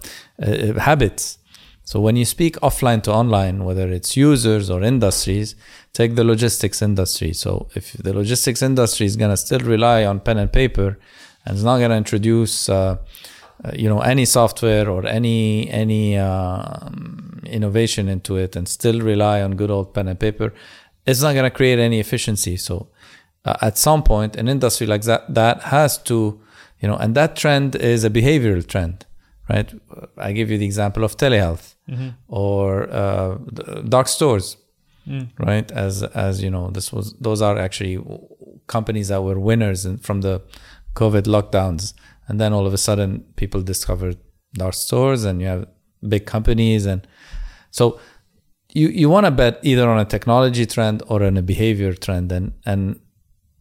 uh, 0.42 0.80
habits. 0.80 1.38
So 1.86 2.00
when 2.00 2.16
you 2.16 2.26
speak 2.26 2.56
offline 2.62 3.04
to 3.04 3.12
online, 3.12 3.66
whether 3.66 3.90
it's 3.90 4.16
users 4.16 4.70
or 4.70 4.84
industries, 4.84 5.56
take 5.92 6.16
the 6.16 6.24
logistics 6.24 6.82
industry. 6.82 7.34
So 7.34 7.68
if 7.76 7.94
the 7.94 8.14
logistics 8.14 8.62
industry 8.62 9.06
is 9.06 9.16
gonna 9.18 9.38
still 9.38 9.60
rely 9.60 10.06
on 10.06 10.22
pen 10.22 10.38
and 10.38 10.52
paper, 10.52 10.98
and 11.46 11.56
it's 11.56 11.64
not 11.64 11.80
gonna 11.80 11.98
introduce, 11.98 12.70
uh, 12.70 12.98
uh, 13.66 13.72
you 13.76 13.90
know, 13.90 14.00
any 14.00 14.26
software 14.26 14.90
or 14.90 15.06
any 15.06 15.70
any 15.70 16.18
um, 16.18 17.42
innovation 17.46 18.08
into 18.08 18.38
it, 18.38 18.56
and 18.56 18.68
still 18.68 19.02
rely 19.02 19.42
on 19.42 19.56
good 19.56 19.70
old 19.70 19.94
pen 19.94 20.08
and 20.08 20.20
paper, 20.20 20.54
it's 21.06 21.22
not 21.22 21.36
gonna 21.36 21.52
create 21.52 21.80
any 21.80 22.00
efficiency. 22.00 22.56
So 22.56 22.88
uh, 23.44 23.58
at 23.62 23.78
some 23.78 24.04
point, 24.04 24.38
an 24.38 24.48
industry 24.48 24.88
like 24.88 25.02
that 25.04 25.34
that 25.34 25.64
has 25.64 25.98
to, 26.04 26.40
you 26.80 26.88
know, 26.88 26.96
and 26.96 27.14
that 27.16 27.36
trend 27.36 27.76
is 27.76 28.06
a 28.06 28.10
behavioral 28.10 28.66
trend, 28.66 29.06
right? 29.50 29.74
I 30.18 30.32
give 30.32 30.50
you 30.50 30.58
the 30.58 30.66
example 30.66 31.04
of 31.04 31.18
telehealth 31.18 31.73
Mm-hmm. 31.90 32.10
or 32.28 32.90
uh, 32.90 33.38
dark 33.90 34.08
stores, 34.08 34.58
Mm. 35.08 35.28
right? 35.38 35.70
As 35.72 36.02
as 36.28 36.42
you 36.42 36.50
know, 36.50 36.70
this 36.72 36.94
was 36.94 37.14
those 37.20 37.42
are 37.42 37.58
actually 37.60 37.98
companies 38.68 39.08
that 39.10 39.22
were 39.22 39.38
winners 39.38 39.86
in, 39.86 39.98
from 39.98 40.22
the 40.22 40.42
COVID 40.96 41.24
lockdowns, 41.24 41.94
and 42.28 42.40
then 42.40 42.54
all 42.54 42.66
of 42.66 42.74
a 42.74 42.78
sudden 42.78 43.26
people 43.36 43.62
discovered 43.62 44.16
dark 44.54 44.74
stores, 44.76 45.26
and 45.26 45.42
you 45.42 45.48
have 45.48 45.68
big 46.08 46.26
companies, 46.26 46.86
and 46.86 47.06
so 47.70 48.00
you 48.74 48.88
you 48.88 49.10
want 49.10 49.26
to 49.26 49.32
bet 49.32 49.60
either 49.62 49.90
on 49.90 50.00
a 50.00 50.06
technology 50.06 50.66
trend 50.66 51.04
or 51.08 51.22
on 51.22 51.36
a 51.38 51.42
behavior 51.42 51.94
trend, 51.94 52.32
and 52.32 52.54
and 52.66 53.00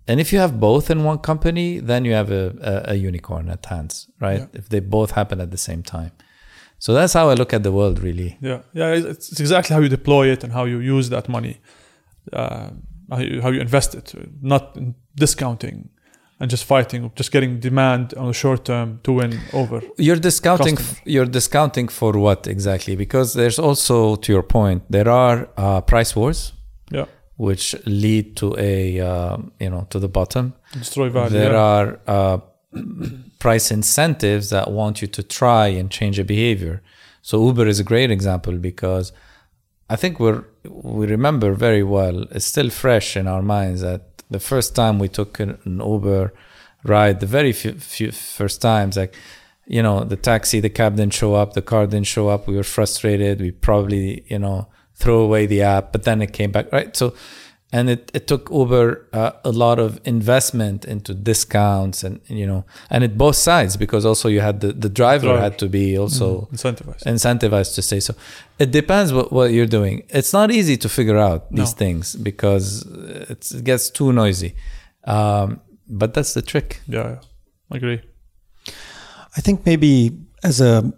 and 0.07 0.21
if 0.21 0.33
you 0.33 0.39
have 0.39 0.61
both 0.61 0.91
in 0.91 1.03
one 1.03 1.19
company, 1.19 1.81
then 1.81 2.05
you 2.05 2.13
have 2.13 2.31
a, 2.31 2.45
a, 2.87 2.93
a 2.93 2.95
unicorn 2.95 3.49
at 3.49 3.67
hands, 3.67 4.09
right? 4.21 4.41
Yeah. 4.41 4.61
If 4.61 4.69
they 4.69 4.81
both 4.81 5.11
happen 5.13 5.41
at 5.41 5.51
the 5.51 5.59
same 5.59 5.83
time. 5.83 6.13
So 6.85 6.93
that's 6.95 7.13
how 7.13 7.31
I 7.31 7.35
look 7.35 7.53
at 7.55 7.63
the 7.63 7.71
world, 7.71 8.01
really. 8.01 8.37
Yeah, 8.41 8.63
yeah. 8.73 8.89
It's, 8.89 9.31
it's 9.31 9.39
exactly 9.39 9.73
how 9.75 9.81
you 9.81 9.89
deploy 9.89 10.33
it 10.33 10.43
and 10.43 10.53
how 10.53 10.65
you 10.65 10.81
use 10.81 11.11
that 11.11 11.29
money, 11.29 11.61
uh, 12.33 12.71
how, 13.09 13.19
you, 13.19 13.41
how 13.41 13.51
you 13.51 13.61
invest 13.61 13.95
it, 13.95 14.13
not 14.43 14.77
discounting 15.15 15.91
and 16.41 16.51
just 16.51 16.65
fighting, 16.65 17.13
just 17.15 17.31
getting 17.31 17.61
demand 17.61 18.15
on 18.15 18.27
the 18.27 18.33
short 18.33 18.65
term 18.65 18.99
to 19.05 19.13
win 19.13 19.39
over. 19.53 19.81
You're 19.97 20.17
discounting. 20.17 20.75
Customer. 20.75 21.01
You're 21.05 21.31
discounting 21.31 21.87
for 21.87 22.19
what 22.19 22.49
exactly? 22.49 22.97
Because 22.97 23.35
there's 23.35 23.61
also, 23.61 24.17
to 24.17 24.33
your 24.33 24.43
point, 24.43 24.83
there 24.91 25.09
are 25.09 25.49
uh, 25.57 25.83
price 25.83 26.17
wars, 26.17 26.53
Yeah, 26.91 27.07
which 27.37 27.77
lead 27.87 28.37
to 28.39 28.57
a 28.59 28.99
uh, 28.99 29.37
you 29.61 29.71
know 29.71 29.87
to 29.91 30.01
the 30.01 30.09
bottom. 30.09 30.55
destroy 30.73 31.11
value. 31.11 31.31
there 31.31 31.53
yeah. 31.53 31.71
are 31.71 32.01
uh, 32.09 32.39
price 33.43 33.73
incentives 33.73 34.51
that 34.51 34.71
want 34.71 35.03
you 35.03 35.09
to 35.09 35.21
try 35.21 35.67
and 35.67 35.91
change 35.91 36.17
a 36.17 36.25
behavior. 36.25 36.81
So 37.23 37.45
Uber 37.45 37.67
is 37.67 37.81
a 37.81 37.91
great 37.93 38.09
example 38.09 38.57
because 38.57 39.11
I 39.91 39.97
think 39.97 40.21
we're 40.21 40.45
we 40.65 41.07
remember 41.07 41.53
very 41.53 41.83
well. 41.83 42.17
It's 42.31 42.45
still 42.45 42.71
fresh 42.71 43.17
in 43.17 43.27
our 43.27 43.43
minds 43.43 43.81
that 43.81 44.03
the 44.31 44.39
first 44.39 44.77
time 44.77 45.01
we 45.01 45.09
took 45.09 45.41
an, 45.41 45.59
an 45.65 45.81
Uber 45.95 46.33
ride, 46.85 47.19
the 47.19 47.27
very 47.39 47.53
few, 47.53 47.73
few 47.73 48.13
first 48.13 48.63
times, 48.63 48.97
like 48.97 49.15
you 49.67 49.83
know, 49.83 50.05
the 50.05 50.21
taxi, 50.31 50.61
the 50.61 50.77
cab 50.79 50.95
didn't 50.97 51.15
show 51.23 51.35
up, 51.35 51.55
the 51.55 51.69
car 51.73 51.87
didn't 51.89 52.13
show 52.17 52.29
up. 52.29 52.47
We 52.47 52.57
were 52.61 52.71
frustrated. 52.79 53.41
We 53.41 53.51
probably 53.51 54.25
you 54.29 54.39
know 54.39 54.69
throw 54.95 55.19
away 55.19 55.47
the 55.47 55.63
app, 55.63 55.91
but 55.93 56.05
then 56.05 56.23
it 56.23 56.33
came 56.33 56.53
back, 56.53 56.71
right? 56.71 56.97
So 56.97 57.07
and 57.75 57.89
it, 57.89 58.11
it 58.15 58.27
took 58.27 58.51
Uber 58.51 58.87
uh, 59.15 59.33
a 59.45 59.51
lot 59.51 59.79
of 59.79 59.99
investment 60.05 60.85
into 60.85 61.15
discounts 61.15 62.05
and 62.05 62.21
you 62.29 62.47
know 62.47 62.65
and 62.91 63.03
it 63.05 63.17
both 63.17 63.37
sides 63.37 63.77
because 63.77 64.05
also 64.11 64.29
you 64.29 64.41
had 64.41 64.61
the, 64.61 64.73
the 64.85 64.89
driver 65.01 65.27
Driver. 65.29 65.41
had 65.41 65.59
to 65.59 65.69
be 65.69 65.97
also 65.99 66.49
incentivized. 66.53 67.03
incentivized 67.05 67.75
to 67.75 67.83
say 67.83 67.99
so 68.01 68.13
it 68.59 68.71
depends 68.71 69.13
what, 69.13 69.33
what 69.33 69.49
you're 69.53 69.73
doing 69.79 70.03
it's 70.11 70.33
not 70.33 70.51
easy 70.51 70.77
to 70.77 70.89
figure 70.89 71.19
out 71.29 71.51
these 71.51 71.73
No. 71.75 71.79
things 71.85 72.15
because 72.17 72.67
it's, 73.33 73.53
it 73.53 73.65
gets 73.65 73.91
too 73.91 74.13
noisy 74.13 74.55
um, 75.05 75.61
but 75.89 76.15
that's 76.15 76.35
the 76.35 76.43
trick 76.43 76.81
yeah, 76.87 77.09
yeah, 77.13 77.21
I 77.73 77.77
agree. 77.77 78.01
I 79.37 79.41
think 79.41 79.65
maybe 79.65 79.95
as 80.45 80.61
a 80.61 80.93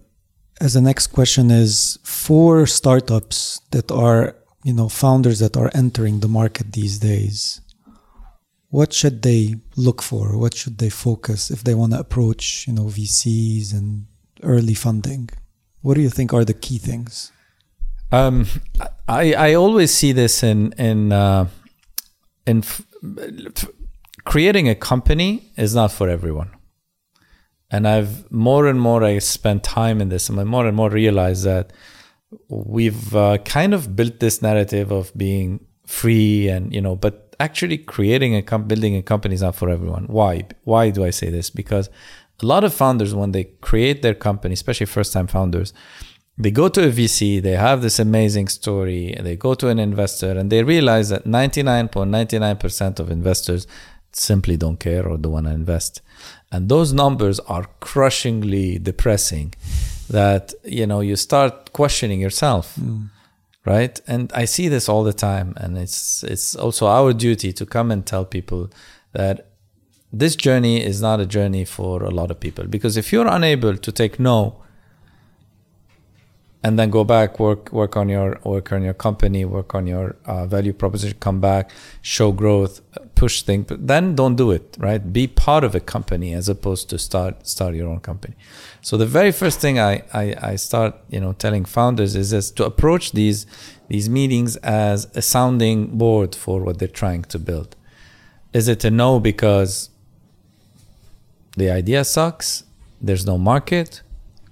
as 0.61 0.77
a 0.77 0.81
next 0.81 1.09
question 1.09 1.51
is 1.51 1.99
for 2.03 2.67
startups 2.67 3.61
that 3.71 3.91
are 3.91 4.37
you 4.65 4.73
know 4.73 4.89
founders 4.89 5.39
that 5.39 5.57
are 5.57 5.71
entering 5.75 6.21
the 6.21 6.29
market 6.41 6.73
these 6.73 6.99
days 6.99 7.61
what 8.75 8.93
should 8.93 9.23
they 9.23 9.55
look 9.77 10.03
for? 10.03 10.37
What 10.37 10.53
should 10.53 10.79
they 10.79 10.91
focus 10.91 11.49
if 11.49 11.63
they 11.63 11.77
want 11.77 11.93
to 11.93 12.01
approach 12.01 12.67
you 12.67 12.73
know 12.73 12.87
VCs 12.87 13.73
and 13.73 14.07
early 14.43 14.75
funding? 14.75 15.31
What 15.81 15.95
do 15.95 16.01
you 16.01 16.11
think 16.11 16.35
are 16.35 16.45
the 16.45 16.59
key 16.65 16.79
things? 16.79 17.31
Um, 18.11 18.47
I 19.07 19.25
I 19.49 19.55
always 19.55 19.95
see 19.95 20.11
this 20.11 20.43
in 20.43 20.73
in 20.73 21.13
uh, 21.13 21.47
in 22.49 22.59
f- 22.59 22.83
creating 24.25 24.69
a 24.69 24.75
company 24.75 25.31
is 25.57 25.73
not 25.73 25.93
for 25.93 26.09
everyone, 26.09 26.51
and 27.71 27.87
I've 27.87 28.29
more 28.33 28.67
and 28.67 28.81
more 28.81 29.05
I 29.05 29.21
spend 29.21 29.63
time 29.63 30.01
in 30.01 30.09
this, 30.09 30.29
and 30.29 30.41
I 30.41 30.45
more 30.45 30.67
and 30.67 30.77
more 30.77 30.91
realize 30.91 31.45
that 31.45 31.73
we've 32.49 33.15
uh, 33.15 33.39
kind 33.39 33.75
of 33.75 33.97
built 33.97 34.21
this 34.21 34.43
narrative 34.43 34.91
of 34.91 35.13
being 35.17 35.65
free 35.87 36.49
and 36.49 36.73
you 36.73 36.81
know, 36.81 36.97
but 36.97 37.37
actually 37.41 37.79
creating 37.79 38.35
a 38.35 38.43
com- 38.43 38.69
building 38.69 38.97
a 38.97 39.03
company 39.03 39.35
is 39.35 39.43
not 39.43 39.57
for 39.57 39.69
everyone. 39.69 40.05
Why? 40.05 40.47
Why 40.65 40.91
do 40.91 41.05
I 41.05 41.11
say 41.11 41.31
this? 41.31 41.51
Because 41.51 41.91
a 42.43 42.47
lot 42.47 42.65
of 42.65 42.75
founders 42.75 43.15
when 43.15 43.33
they 43.33 43.45
create 43.45 44.03
their 44.03 44.15
company, 44.15 44.55
especially 44.55 44.87
first 44.87 45.13
time 45.13 45.27
founders 45.27 45.73
they 46.37 46.51
go 46.51 46.69
to 46.69 46.89
a 46.89 46.91
VC, 46.91 47.41
they 47.41 47.53
have 47.53 47.81
this 47.81 47.99
amazing 47.99 48.49
story, 48.49 49.17
they 49.21 49.37
go 49.37 49.55
to 49.55 49.69
an 49.69 49.79
investor, 49.79 50.33
and 50.33 50.51
they 50.51 50.65
realize 50.65 51.09
that 51.11 51.25
99.99% 51.25 52.99
of 52.99 53.11
investors 53.11 53.67
simply 54.13 54.57
don't 54.57 54.79
care 54.81 55.07
or 55.07 55.17
don't 55.17 55.33
want 55.33 55.47
to 55.47 55.53
invest. 55.53 56.03
And 56.55 56.69
those 56.69 56.93
numbers 56.93 57.41
are 57.41 57.67
crushingly 57.81 58.79
depressing 58.79 59.55
that, 60.09 60.55
you 60.63 60.87
know, 60.87 61.01
you 61.01 61.17
start 61.17 61.73
questioning 61.73 62.21
yourself. 62.21 62.77
Hmm. 62.77 63.07
Right. 63.67 63.99
And 64.07 64.31
I 64.35 64.45
see 64.45 64.69
this 64.69 64.89
all 64.89 65.05
the 65.05 65.15
time. 65.15 65.55
And 65.57 65.77
it's 65.79 66.23
it's 66.23 66.55
also 66.55 66.87
our 66.87 67.13
duty 67.15 67.53
to 67.55 67.65
come 67.67 67.91
and 67.91 68.07
tell 68.07 68.25
people 68.25 68.71
that 69.13 69.37
this 70.13 70.37
journey 70.37 70.85
is 70.91 71.01
not 71.01 71.19
a 71.19 71.27
journey 71.27 71.65
for 71.65 72.05
a 72.05 72.11
lot 72.11 72.31
of 72.31 72.39
people. 72.39 72.67
Because 72.67 72.97
if 72.97 73.13
you're 73.13 73.27
unable 73.27 73.77
to 73.77 73.91
take 73.91 74.21
no 74.21 74.63
and 76.65 76.79
then 76.79 76.89
go 76.89 77.05
back 77.05 77.39
work 77.39 77.71
work 77.73 77.95
on 77.97 78.09
your 78.09 78.41
work 78.43 78.73
on 78.73 78.83
your 78.83 78.95
company 78.95 79.45
work 79.45 79.75
on 79.75 79.87
your 79.87 80.17
uh, 80.25 80.47
value 80.47 80.73
proposition 80.73 81.17
come 81.21 81.39
back 81.39 81.71
show 82.01 82.33
growth 82.33 82.81
push 83.15 83.43
things 83.43 83.67
but 83.69 83.87
then 83.87 84.15
don't 84.15 84.35
do 84.35 84.51
it 84.51 84.77
right? 84.79 85.13
Be 85.13 85.27
part 85.27 85.63
of 85.63 85.75
a 85.75 85.81
company 85.81 86.33
as 86.33 86.49
opposed 86.49 86.89
to 86.91 86.99
start 86.99 87.47
start 87.47 87.75
your 87.75 87.89
own 87.89 88.01
company. 88.01 88.35
So 88.81 88.97
the 88.97 89.07
very 89.07 89.31
first 89.31 89.61
thing 89.61 89.79
i 89.79 90.03
i, 90.13 90.35
I 90.53 90.57
start 90.57 90.95
you 91.11 91.21
know 91.21 91.33
telling 91.35 91.65
founders 91.65 92.17
is 92.17 92.31
this 92.31 92.51
to 92.53 92.65
approach 92.65 93.13
these 93.13 93.47
these 93.89 94.09
meetings 94.09 94.57
as 94.57 95.07
a 95.15 95.23
sounding 95.23 95.99
board 95.99 96.35
for 96.35 96.63
what 96.65 96.79
they're 96.79 96.99
trying 97.05 97.25
to 97.25 97.39
build. 97.39 97.77
Is 98.53 98.69
it 98.69 98.85
a 98.85 98.91
no 98.91 99.21
because 99.21 99.91
the 101.57 101.71
idea 101.71 102.05
sucks 102.05 102.65
there's 103.01 103.27
no 103.27 103.37
market 103.37 104.01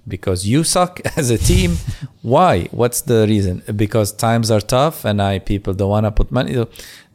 because 0.07 0.45
you 0.45 0.63
suck 0.63 0.99
as 1.17 1.29
a 1.29 1.37
team. 1.37 1.77
Why? 2.21 2.65
What's 2.71 3.01
the 3.01 3.25
reason? 3.27 3.63
Because 3.75 4.11
times 4.11 4.51
are 4.51 4.61
tough 4.61 5.05
and 5.05 5.21
I 5.21 5.39
people 5.39 5.73
don't 5.73 5.89
want 5.89 6.05
to 6.05 6.11
put 6.11 6.31
money. 6.31 6.65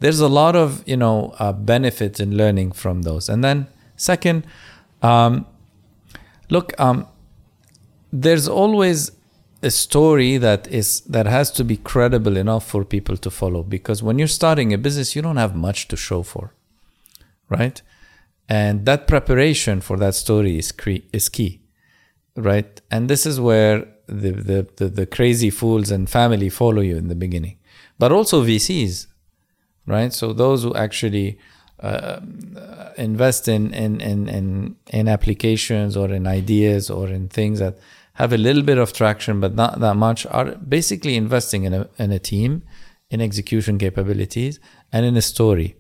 There's 0.01 0.21
a 0.21 0.29
lot 0.29 0.57
of 0.57 0.83
you 0.87 0.97
know 0.97 1.35
uh, 1.39 1.53
benefit 1.53 2.21
in 2.21 2.37
learning 2.37 2.73
from 2.73 3.03
those. 3.03 3.29
And 3.29 3.45
then 3.45 3.67
second, 3.97 4.47
um, 5.03 5.47
look, 6.51 6.79
um, 6.81 7.07
there's 8.13 8.49
always 8.49 9.13
a 9.63 9.71
story 9.71 10.37
that 10.39 10.69
is 10.69 11.01
that 11.01 11.27
has 11.27 11.51
to 11.51 11.65
be 11.65 11.77
credible 11.77 12.37
enough 12.37 12.67
for 12.67 12.85
people 12.85 13.17
to 13.17 13.31
follow 13.31 13.63
because 13.63 14.03
when 14.03 14.19
you're 14.19 14.29
starting 14.29 14.73
a 14.73 14.79
business 14.79 15.17
you 15.17 15.23
don't 15.23 15.37
have 15.37 15.57
much 15.57 15.89
to 15.89 15.97
show 15.97 16.23
for 16.23 16.55
right 17.49 17.83
and 18.49 18.87
that 18.87 19.09
preparation 19.09 19.81
for 19.81 19.97
that 19.97 20.15
story 20.15 20.59
is 20.59 20.71
cre- 20.71 21.05
is 21.13 21.29
key 21.29 21.61
right? 22.39 22.81
And 22.91 23.11
this 23.11 23.27
is 23.27 23.41
where 23.41 23.87
the, 24.07 24.31
the 24.31 24.69
the 24.77 24.89
the 24.89 25.07
crazy 25.07 25.51
fools 25.51 25.91
and 25.91 26.09
family 26.09 26.49
follow 26.49 26.81
you 26.81 26.97
in 26.97 27.09
the 27.09 27.15
beginning. 27.15 27.59
But 27.99 28.13
also 28.13 28.45
VCs 28.45 29.07
right? 29.89 30.13
So 30.13 30.33
those 30.33 30.63
who 30.63 30.75
actually 30.75 31.39
uh, 31.81 32.21
invest 32.97 33.49
in, 33.49 33.73
in 33.73 34.01
in 34.01 34.29
in 34.29 34.77
in 34.91 35.09
applications 35.09 35.97
or 35.97 36.11
in 36.11 36.27
ideas 36.27 36.91
or 36.91 37.09
in 37.09 37.29
things 37.29 37.59
that 37.59 37.79
have 38.15 38.33
a 38.33 38.39
little 38.39 38.63
bit 38.63 38.79
of 38.79 38.93
traction 38.93 39.41
but 39.41 39.55
not 39.55 39.81
that 39.81 39.95
much 39.95 40.27
are 40.27 40.57
basically 40.57 41.15
investing 41.15 41.63
in 41.65 41.73
a, 41.73 41.89
in 41.99 42.11
a 42.11 42.19
team 42.19 42.63
in 43.11 43.21
execution 43.21 43.79
capabilities 43.79 44.59
and 44.93 45.07
in 45.07 45.17
a 45.17 45.23
story. 45.23 45.77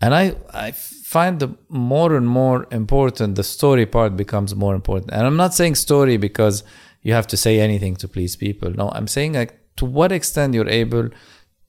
And 0.00 0.14
i 0.14 0.34
i 0.52 0.72
find 1.14 1.40
the 1.44 1.50
more 1.68 2.10
and 2.18 2.28
more 2.40 2.58
important 2.80 3.36
the 3.40 3.46
story 3.56 3.86
part 3.96 4.16
becomes 4.16 4.54
more 4.64 4.74
important 4.80 5.10
and 5.12 5.26
i'm 5.26 5.36
not 5.44 5.52
saying 5.60 5.74
story 5.74 6.16
because 6.28 6.62
you 7.02 7.12
have 7.18 7.26
to 7.26 7.36
say 7.36 7.54
anything 7.60 7.94
to 8.02 8.06
please 8.14 8.36
people 8.36 8.70
no 8.82 8.88
i'm 8.96 9.08
saying 9.16 9.32
like 9.40 9.52
to 9.76 9.84
what 9.84 10.12
extent 10.12 10.54
you're 10.54 10.74
able 10.84 11.08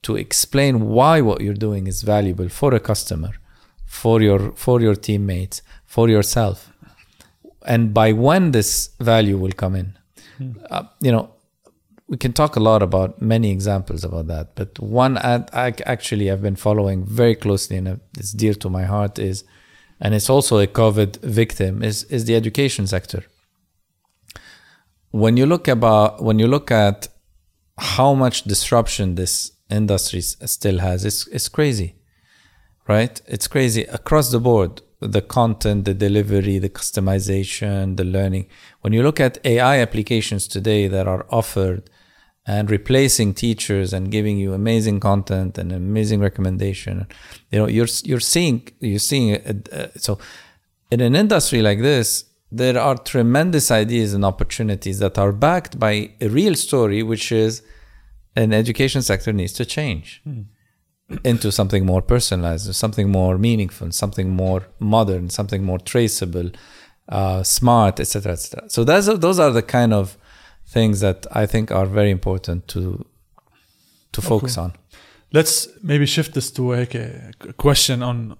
to 0.02 0.16
explain 0.16 0.80
why 0.98 1.20
what 1.20 1.40
you're 1.40 1.62
doing 1.68 1.86
is 1.86 2.02
valuable 2.02 2.48
for 2.48 2.74
a 2.74 2.80
customer 2.90 3.32
for 4.00 4.20
your 4.20 4.52
for 4.66 4.80
your 4.80 4.94
teammates 4.94 5.62
for 5.86 6.08
yourself 6.08 6.72
and 7.64 7.94
by 7.94 8.12
when 8.12 8.52
this 8.52 8.90
value 9.00 9.38
will 9.38 9.52
come 9.52 9.74
in. 9.76 9.98
Hmm. 10.38 10.52
Uh, 10.70 10.84
you 11.00 11.12
know, 11.12 11.30
we 12.12 12.18
can 12.18 12.34
talk 12.34 12.56
a 12.56 12.60
lot 12.60 12.82
about 12.82 13.22
many 13.22 13.50
examples 13.50 14.04
about 14.04 14.26
that, 14.26 14.54
but 14.54 14.78
one 14.78 15.16
ad 15.16 15.48
I 15.54 15.72
actually 15.86 16.26
have 16.26 16.42
been 16.42 16.56
following 16.56 17.06
very 17.06 17.34
closely 17.34 17.78
and 17.78 18.00
it's 18.18 18.32
dear 18.32 18.52
to 18.52 18.68
my 18.68 18.84
heart 18.84 19.18
is, 19.18 19.44
and 19.98 20.12
it's 20.14 20.28
also 20.28 20.58
a 20.58 20.66
COVID 20.66 21.22
victim 21.22 21.82
is 21.82 22.04
is 22.16 22.26
the 22.26 22.36
education 22.36 22.86
sector. 22.86 23.22
When 25.22 25.38
you 25.38 25.46
look 25.46 25.66
about 25.68 26.22
when 26.22 26.38
you 26.38 26.48
look 26.48 26.70
at 26.70 27.08
how 27.78 28.12
much 28.12 28.44
disruption 28.44 29.14
this 29.14 29.52
industry 29.70 30.20
still 30.20 30.80
has, 30.80 31.06
it's 31.06 31.26
it's 31.28 31.48
crazy, 31.48 31.94
right? 32.86 33.22
It's 33.26 33.48
crazy 33.48 33.84
across 33.84 34.30
the 34.30 34.40
board 34.40 34.82
the 35.00 35.22
content, 35.22 35.84
the 35.84 35.94
delivery, 35.94 36.58
the 36.58 36.68
customization, 36.68 37.96
the 37.96 38.04
learning. 38.04 38.46
When 38.82 38.92
you 38.92 39.02
look 39.02 39.18
at 39.18 39.44
AI 39.44 39.80
applications 39.80 40.46
today 40.46 40.86
that 40.86 41.08
are 41.08 41.26
offered 41.28 41.90
and 42.46 42.70
replacing 42.70 43.34
teachers 43.34 43.92
and 43.92 44.10
giving 44.10 44.36
you 44.36 44.52
amazing 44.52 44.98
content 44.98 45.58
and 45.58 45.72
amazing 45.72 46.20
recommendation, 46.20 47.06
you 47.50 47.58
know, 47.58 47.66
you're 47.66 47.88
you're 48.04 48.20
seeing 48.20 48.68
you're 48.80 48.98
seeing 48.98 49.62
so 49.96 50.18
in 50.90 51.00
an 51.00 51.14
industry 51.14 51.62
like 51.62 51.80
this, 51.80 52.24
there 52.50 52.78
are 52.78 52.96
tremendous 52.96 53.70
ideas 53.70 54.12
and 54.12 54.24
opportunities 54.24 54.98
that 54.98 55.18
are 55.18 55.32
backed 55.32 55.78
by 55.78 56.10
a 56.20 56.28
real 56.28 56.54
story, 56.54 57.02
which 57.02 57.32
is 57.32 57.62
an 58.34 58.52
education 58.52 59.02
sector 59.02 59.32
needs 59.32 59.52
to 59.52 59.64
change. 59.64 60.20
Mm 60.26 60.46
into 61.24 61.52
something 61.52 61.84
more 61.84 62.02
personalized, 62.02 62.74
something 62.74 63.10
more 63.10 63.38
meaningful, 63.38 63.90
something 63.92 64.30
more 64.30 64.66
modern, 64.78 65.30
something 65.30 65.62
more 65.62 65.78
traceable, 65.78 66.50
uh, 67.08 67.42
smart, 67.42 68.00
etc., 68.00 68.32
etc. 68.32 68.68
So 68.68 68.84
those 68.84 69.08
are, 69.08 69.16
those 69.16 69.38
are 69.38 69.50
the 69.50 69.62
kind 69.62 69.92
of 69.92 70.16
things 70.72 71.00
that 71.00 71.26
I 71.32 71.44
think 71.46 71.70
are 71.70 71.86
very 71.86 72.10
important 72.10 72.66
to 72.68 73.04
to 74.12 74.20
focus 74.22 74.58
okay. 74.58 74.64
on. 74.64 74.72
Let's 75.32 75.68
maybe 75.82 76.06
shift 76.06 76.34
this 76.34 76.50
to 76.52 76.74
a, 76.74 76.82
a 76.82 77.52
question 77.56 78.02
on 78.02 78.36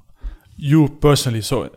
you 0.57 0.89
personally. 0.89 1.43
So 1.43 1.71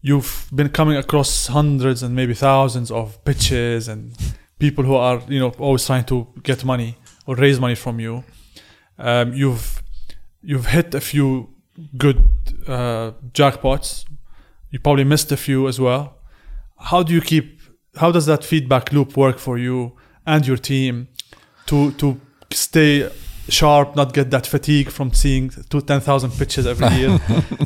you've 0.00 0.48
been 0.54 0.70
coming 0.70 0.96
across 0.96 1.48
hundreds 1.48 2.02
and 2.02 2.14
maybe 2.14 2.34
thousands 2.34 2.90
of 2.90 3.22
pitches 3.24 3.88
and 3.88 4.16
people 4.58 4.84
who 4.84 4.94
are 4.94 5.22
you 5.28 5.38
know 5.38 5.50
always 5.58 5.86
trying 5.86 6.04
to 6.04 6.26
get 6.42 6.64
money 6.64 6.96
or 7.26 7.34
raise 7.36 7.58
money 7.60 7.74
from 7.74 8.00
you. 8.00 8.24
Um, 8.98 9.32
you've 9.32 9.82
you've 10.42 10.66
hit 10.66 10.94
a 10.94 11.00
few 11.00 11.48
good 11.96 12.18
uh, 12.66 13.12
jackpots. 13.32 14.04
You 14.70 14.78
probably 14.80 15.04
missed 15.04 15.32
a 15.32 15.36
few 15.36 15.68
as 15.68 15.80
well. 15.80 16.18
How 16.78 17.02
do 17.02 17.12
you 17.14 17.20
keep? 17.20 17.57
How 17.98 18.10
does 18.12 18.26
that 18.26 18.44
feedback 18.44 18.92
loop 18.92 19.16
work 19.16 19.38
for 19.38 19.58
you 19.58 19.92
and 20.26 20.46
your 20.46 20.56
team 20.56 21.08
to 21.66 21.92
to 21.92 22.20
stay 22.50 23.10
sharp, 23.48 23.96
not 23.96 24.12
get 24.12 24.30
that 24.30 24.46
fatigue 24.46 24.90
from 24.90 25.12
seeing 25.12 25.50
two, 25.70 25.80
10,000 25.80 26.30
pitches 26.32 26.66
every 26.66 26.88
year? 26.96 27.18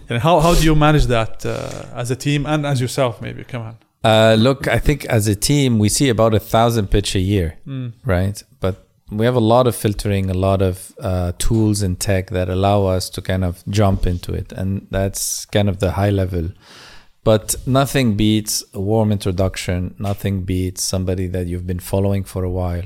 and 0.08 0.22
how, 0.22 0.40
how 0.40 0.54
do 0.54 0.64
you 0.64 0.74
manage 0.74 1.06
that 1.06 1.44
uh, 1.44 1.86
as 1.94 2.10
a 2.10 2.16
team 2.16 2.46
and 2.46 2.64
as 2.66 2.80
yourself, 2.80 3.20
maybe? 3.20 3.44
Come 3.44 3.62
on. 3.62 3.76
Uh, 4.04 4.34
look, 4.38 4.66
I 4.66 4.78
think 4.78 5.04
as 5.06 5.28
a 5.28 5.36
team, 5.36 5.78
we 5.78 5.88
see 5.88 6.08
about 6.08 6.34
a 6.34 6.40
thousand 6.40 6.88
pitch 6.90 7.14
a 7.14 7.20
year, 7.20 7.58
mm. 7.66 7.92
right? 8.04 8.42
But 8.60 8.86
we 9.10 9.24
have 9.26 9.36
a 9.36 9.40
lot 9.40 9.66
of 9.66 9.76
filtering, 9.76 10.28
a 10.28 10.34
lot 10.34 10.60
of 10.60 10.92
uh, 11.00 11.32
tools 11.38 11.82
and 11.82 12.00
tech 12.00 12.30
that 12.30 12.48
allow 12.48 12.86
us 12.86 13.08
to 13.10 13.22
kind 13.22 13.44
of 13.44 13.62
jump 13.68 14.06
into 14.06 14.32
it, 14.32 14.50
and 14.52 14.88
that's 14.90 15.44
kind 15.46 15.68
of 15.68 15.78
the 15.78 15.92
high 15.92 16.10
level. 16.10 16.50
But 17.24 17.54
nothing 17.66 18.16
beats 18.16 18.64
a 18.74 18.80
warm 18.80 19.12
introduction. 19.12 19.94
Nothing 19.98 20.42
beats 20.42 20.82
somebody 20.82 21.28
that 21.28 21.46
you've 21.46 21.66
been 21.66 21.78
following 21.78 22.24
for 22.24 22.42
a 22.42 22.50
while. 22.50 22.84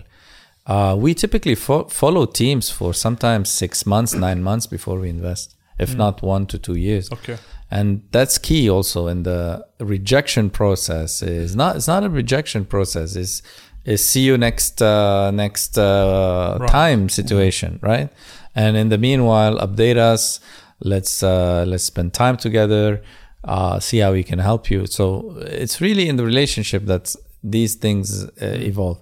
Uh, 0.67 0.97
we 0.99 1.15
typically 1.15 1.55
fo- 1.55 1.85
follow 1.85 2.27
teams 2.27 2.71
for 2.71 2.93
sometimes 2.93 3.49
six 3.49 3.87
months, 3.87 4.15
nine 4.15 4.43
months 4.43 4.67
before 4.67 4.99
we 4.99 5.09
invest, 5.09 5.55
if 5.79 5.93
mm. 5.93 5.97
not 5.97 6.23
one 6.23 6.45
to 6.47 6.59
two 6.59 6.75
years. 6.75 7.11
Okay. 7.13 7.39
And 7.71 8.03
that's 8.11 8.37
key 8.37 8.69
also 8.69 9.07
in 9.07 9.23
the 9.23 9.67
rejection 9.81 10.51
process. 10.51 11.23
Is 11.23 11.57
not 11.57 11.77
it's 11.77 11.89
not 11.89 12.05
a 12.05 12.11
rejection 12.11 12.65
process. 12.65 13.17
Is 13.17 13.43
is 13.85 14.05
see 14.05 14.23
you 14.23 14.37
next 14.37 14.83
uh, 14.83 15.31
next 15.31 15.79
uh, 15.79 16.59
right. 16.61 16.69
time 16.69 17.09
situation, 17.09 17.79
right? 17.83 18.11
And 18.55 18.77
in 18.77 18.89
the 18.89 18.99
meanwhile, 18.99 19.59
update 19.59 19.97
us. 19.97 20.41
Let's 20.81 21.23
uh, 21.23 21.65
let's 21.67 21.85
spend 21.85 22.13
time 22.13 22.37
together. 22.37 23.03
Uh, 23.47 23.79
see 23.79 23.99
how 23.99 24.13
we 24.13 24.25
can 24.25 24.41
help 24.41 24.71
you. 24.71 24.87
So 24.87 25.37
it's 25.43 25.81
really 25.81 26.09
in 26.09 26.17
the 26.17 26.25
relationship 26.25 26.85
that 26.87 27.15
these 27.45 27.77
things 27.77 28.25
uh, 28.25 28.31
evolve. 28.41 29.01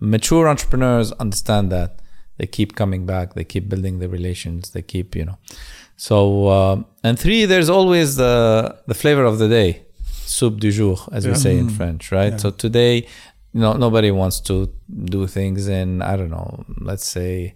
Mature 0.00 0.48
entrepreneurs 0.48 1.12
understand 1.12 1.70
that 1.70 2.00
they 2.36 2.46
keep 2.46 2.74
coming 2.74 3.06
back. 3.06 3.34
They 3.34 3.44
keep 3.44 3.68
building 3.68 4.00
the 4.00 4.08
relations. 4.08 4.70
They 4.70 4.82
keep 4.82 5.14
you 5.14 5.24
know. 5.24 5.38
So 5.96 6.48
uh, 6.48 6.82
and 7.04 7.18
three, 7.18 7.44
there's 7.44 7.70
always 7.70 8.16
the 8.16 8.76
the 8.86 8.94
flavor 8.94 9.24
of 9.24 9.38
the 9.38 9.48
day, 9.48 9.82
soup 10.02 10.58
du 10.58 10.72
jour, 10.72 10.98
as 11.12 11.24
yeah. 11.24 11.32
we 11.32 11.38
say 11.38 11.56
in 11.56 11.68
mm. 11.68 11.76
French, 11.76 12.10
right? 12.10 12.32
Yeah. 12.32 12.38
So 12.38 12.50
today 12.50 13.06
no 13.52 13.74
nobody 13.74 14.10
wants 14.10 14.40
to 14.40 14.68
do 15.04 15.26
things 15.28 15.68
in 15.68 16.02
I 16.02 16.16
don't 16.16 16.30
know, 16.30 16.64
let's 16.80 17.06
say 17.06 17.54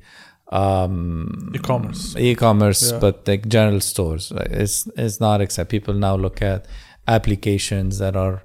um, 0.50 1.52
e-commerce, 1.54 2.16
e-commerce, 2.16 2.92
yeah. 2.92 2.98
but 2.98 3.26
like 3.28 3.48
general 3.48 3.80
stores. 3.80 4.32
It's 4.36 4.86
it's 4.96 5.20
not 5.20 5.40
accept. 5.40 5.70
People 5.70 5.94
now 5.94 6.16
look 6.16 6.40
at 6.42 6.66
applications 7.06 7.98
that 7.98 8.16
are 8.16 8.42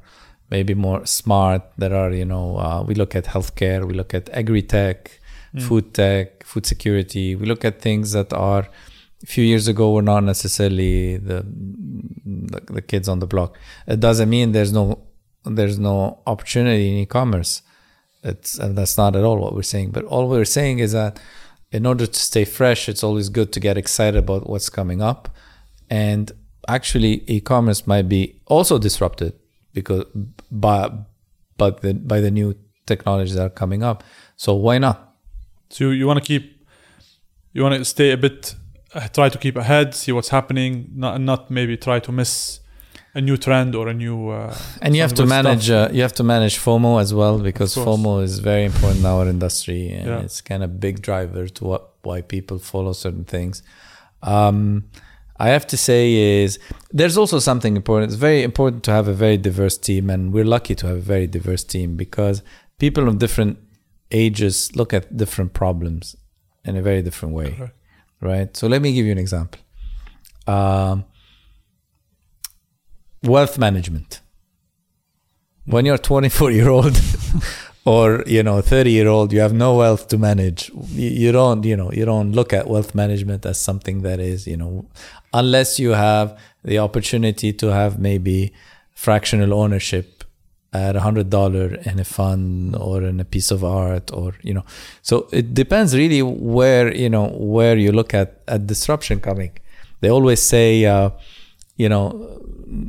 maybe 0.50 0.74
more 0.74 1.06
smart. 1.06 1.62
That 1.78 1.94
are 1.94 2.12
you 2.12 2.26
know 2.26 2.58
uh, 2.58 2.84
we 2.84 2.94
look 2.96 3.16
at 3.16 3.26
healthcare, 3.26 3.86
we 3.86 3.94
look 3.94 4.14
at 4.14 4.30
agri 4.30 4.62
tech, 4.62 5.20
mm. 5.56 5.62
food 5.62 5.94
tech, 5.94 6.44
food 6.44 6.66
security. 6.66 7.36
We 7.36 7.46
look 7.46 7.64
at 7.64 7.82
things 7.82 8.12
that 8.12 8.34
are 8.34 8.68
a 9.24 9.26
few 9.26 9.44
years 9.44 9.68
ago 9.68 9.94
were 9.94 10.02
not 10.02 10.24
necessarily 10.24 11.18
the, 11.18 11.46
the, 12.26 12.62
the 12.74 12.82
kids 12.82 13.08
on 13.08 13.20
the 13.20 13.28
block. 13.28 13.58
It 13.88 14.00
doesn't 14.00 14.30
mean 14.30 14.52
there's 14.52 14.74
no 14.74 15.00
there's 15.46 15.80
no 15.80 16.20
opportunity 16.28 16.90
in 16.90 16.96
e-commerce. 16.96 17.62
It's 18.24 18.58
and 18.58 18.78
that's 18.78 18.98
not 18.98 19.16
at 19.16 19.24
all 19.24 19.38
what 19.38 19.56
we're 19.56 19.64
saying. 19.64 19.92
But 19.92 20.04
all 20.06 20.28
we're 20.30 20.46
saying 20.46 20.80
is 20.80 20.92
that 20.92 21.20
in 21.74 21.88
order 21.88 22.06
to 22.06 22.20
stay 22.20 22.46
fresh, 22.46 22.88
it's 22.88 23.04
always 23.04 23.30
good 23.30 23.52
to 23.54 23.60
get 23.60 23.78
excited 23.78 24.18
about 24.18 24.48
what's 24.48 24.70
coming 24.70 25.02
up. 25.02 25.28
And 25.90 26.32
actually, 26.68 27.24
e-commerce 27.28 27.88
might 27.88 28.08
be 28.08 28.40
also 28.46 28.78
disrupted 28.78 29.34
because 29.74 30.06
by 30.52 30.92
but 31.58 31.82
the, 31.82 31.94
by 31.94 32.20
the 32.20 32.32
new 32.32 32.56
technologies 32.86 33.36
that 33.36 33.46
are 33.46 33.50
coming 33.50 33.84
up. 33.84 34.04
So 34.38 34.54
why 34.54 34.78
not? 34.78 35.16
So 35.70 35.90
you 35.90 36.06
want 36.08 36.20
to 36.20 36.26
keep, 36.26 36.66
you 37.54 37.64
want 37.64 37.76
to 37.76 37.86
stay 37.86 38.12
a 38.12 38.18
bit, 38.18 38.56
try 39.14 39.30
to 39.30 39.38
keep 39.38 39.56
ahead, 39.56 39.96
see 39.96 40.12
what's 40.12 40.30
happening, 40.30 40.90
not 40.94 41.22
not 41.22 41.50
maybe 41.50 41.76
try 41.78 42.00
to 42.00 42.12
miss 42.12 42.60
a 43.16 43.22
new 43.22 43.38
trend 43.38 43.76
or 43.76 43.88
a 43.88 43.94
new. 43.94 44.30
Uh, 44.30 44.56
and 44.82 44.96
you 44.96 45.02
have 45.02 45.14
to 45.14 45.26
manage 45.26 45.70
uh, 45.70 45.90
you 45.92 46.02
have 46.02 46.14
to 46.14 46.24
manage 46.24 46.58
FOMO 46.58 47.00
as 47.02 47.14
well 47.14 47.38
because 47.40 47.76
FOMO 47.76 48.24
is 48.24 48.40
very 48.40 48.66
important 48.66 49.00
in 49.02 49.06
our 49.06 49.28
industry 49.28 49.90
and 49.90 50.08
Yeah. 50.08 50.20
it's 50.26 50.42
kind 50.42 50.64
of 50.64 50.80
big 50.80 51.02
driver 51.02 51.48
to 51.48 51.64
what 51.66 51.90
why 52.04 52.22
people 52.22 52.58
follow 52.60 52.94
certain 52.94 53.24
things. 53.26 53.62
Um, 54.22 54.86
I 55.38 55.50
have 55.50 55.66
to 55.68 55.78
say 55.78 56.14
is 56.44 56.60
there's 56.92 57.18
also 57.18 57.40
something 57.40 57.76
important. 57.76 58.12
It's 58.12 58.20
very 58.20 58.44
important 58.44 58.84
to 58.84 58.92
have 58.92 59.08
a 59.08 59.14
very 59.14 59.38
diverse 59.38 59.78
team, 59.78 60.10
and 60.10 60.32
we're 60.34 60.46
lucky 60.58 60.76
to 60.76 60.88
have 60.88 60.98
a 60.98 61.08
very 61.16 61.28
diverse 61.28 61.64
team 61.64 61.96
because 61.98 62.42
people 62.78 63.08
of 63.08 63.18
different 63.18 63.58
ages 64.12 64.76
look 64.76 64.94
at 64.94 65.18
different 65.18 65.54
problems 65.54 66.16
in 66.66 66.76
a 66.78 66.82
very 66.82 67.02
different 67.02 67.34
way, 67.36 67.52
Correct. 67.58 67.76
right? 68.22 68.56
So 68.58 68.68
let 68.68 68.82
me 68.82 68.94
give 68.94 69.06
you 69.06 69.12
an 69.12 69.18
example. 69.18 69.60
Um, 70.48 71.06
wealth 73.24 73.58
management. 73.58 74.22
When 75.66 75.86
you're 75.86 75.98
24 75.98 76.52
year 76.52 76.70
old 76.70 77.00
or 77.86 78.24
you 78.28 78.44
know 78.44 78.62
30 78.62 78.92
year 78.92 79.08
old, 79.08 79.32
you 79.32 79.40
have 79.40 79.54
no 79.54 79.76
wealth 79.76 80.08
to 80.10 80.18
manage. 80.18 80.70
You, 80.92 81.32
don't 81.32 81.64
you 81.64 81.78
know 81.78 81.92
you 81.92 82.06
don't 82.06 82.34
look 82.34 82.54
at 82.54 82.68
wealth 82.68 82.94
management 82.94 83.46
as 83.46 83.60
something 83.60 84.02
that 84.02 84.20
is 84.20 84.46
you 84.46 84.58
know 84.58 84.86
unless 85.34 85.80
you 85.80 85.92
have 85.92 86.38
the 86.64 86.80
opportunity 86.80 87.54
to 87.54 87.68
have 87.68 88.00
maybe 88.00 88.54
fractional 88.94 89.54
ownership 89.54 90.24
at 90.74 90.96
a 90.96 91.02
hundred 91.02 91.30
dollar 91.30 91.76
in 91.86 92.00
a 92.00 92.04
fund 92.04 92.76
or 92.76 93.04
in 93.04 93.20
a 93.20 93.26
piece 93.26 93.52
of 93.52 93.64
art 93.64 94.12
or 94.12 94.34
you 94.42 94.54
know 94.54 94.66
so 95.02 95.28
it 95.32 95.54
depends 95.54 95.96
really 95.96 96.22
where 96.22 96.94
you 96.96 97.10
know 97.10 97.28
where 97.38 97.78
you 97.78 97.92
look 97.92 98.14
at 98.14 98.42
at 98.48 98.66
disruption 98.66 99.20
coming 99.20 99.52
they 100.02 100.10
always 100.10 100.42
say 100.42 100.86
uh, 100.86 101.12
you 101.78 101.88
know 101.88 102.10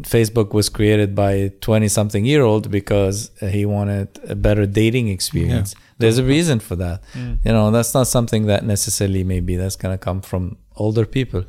facebook 0.03 0.53
was 0.55 0.69
created 0.69 1.15
by 1.15 1.33
a 1.33 1.51
20 1.51 1.89
something 1.89 2.25
year 2.25 2.43
old 2.43 2.71
because 2.71 3.31
he 3.41 3.65
wanted 3.67 4.09
a 4.29 4.35
better 4.35 4.67
dating 4.67 5.09
experience. 5.09 5.75
There's 5.99 6.19
a 6.19 6.25
reason 6.25 6.59
for 6.61 6.77
that. 6.77 7.03
Mm. 7.13 7.39
you 7.45 7.53
know 7.53 7.71
that's 7.71 7.95
not 7.95 8.07
something 8.07 8.47
that 8.47 8.65
necessarily 8.65 9.25
maybe 9.25 9.57
that's 9.57 9.77
going 9.77 9.95
to 9.95 9.99
come 9.99 10.21
from 10.21 10.57
older 10.77 11.07
people. 11.07 11.45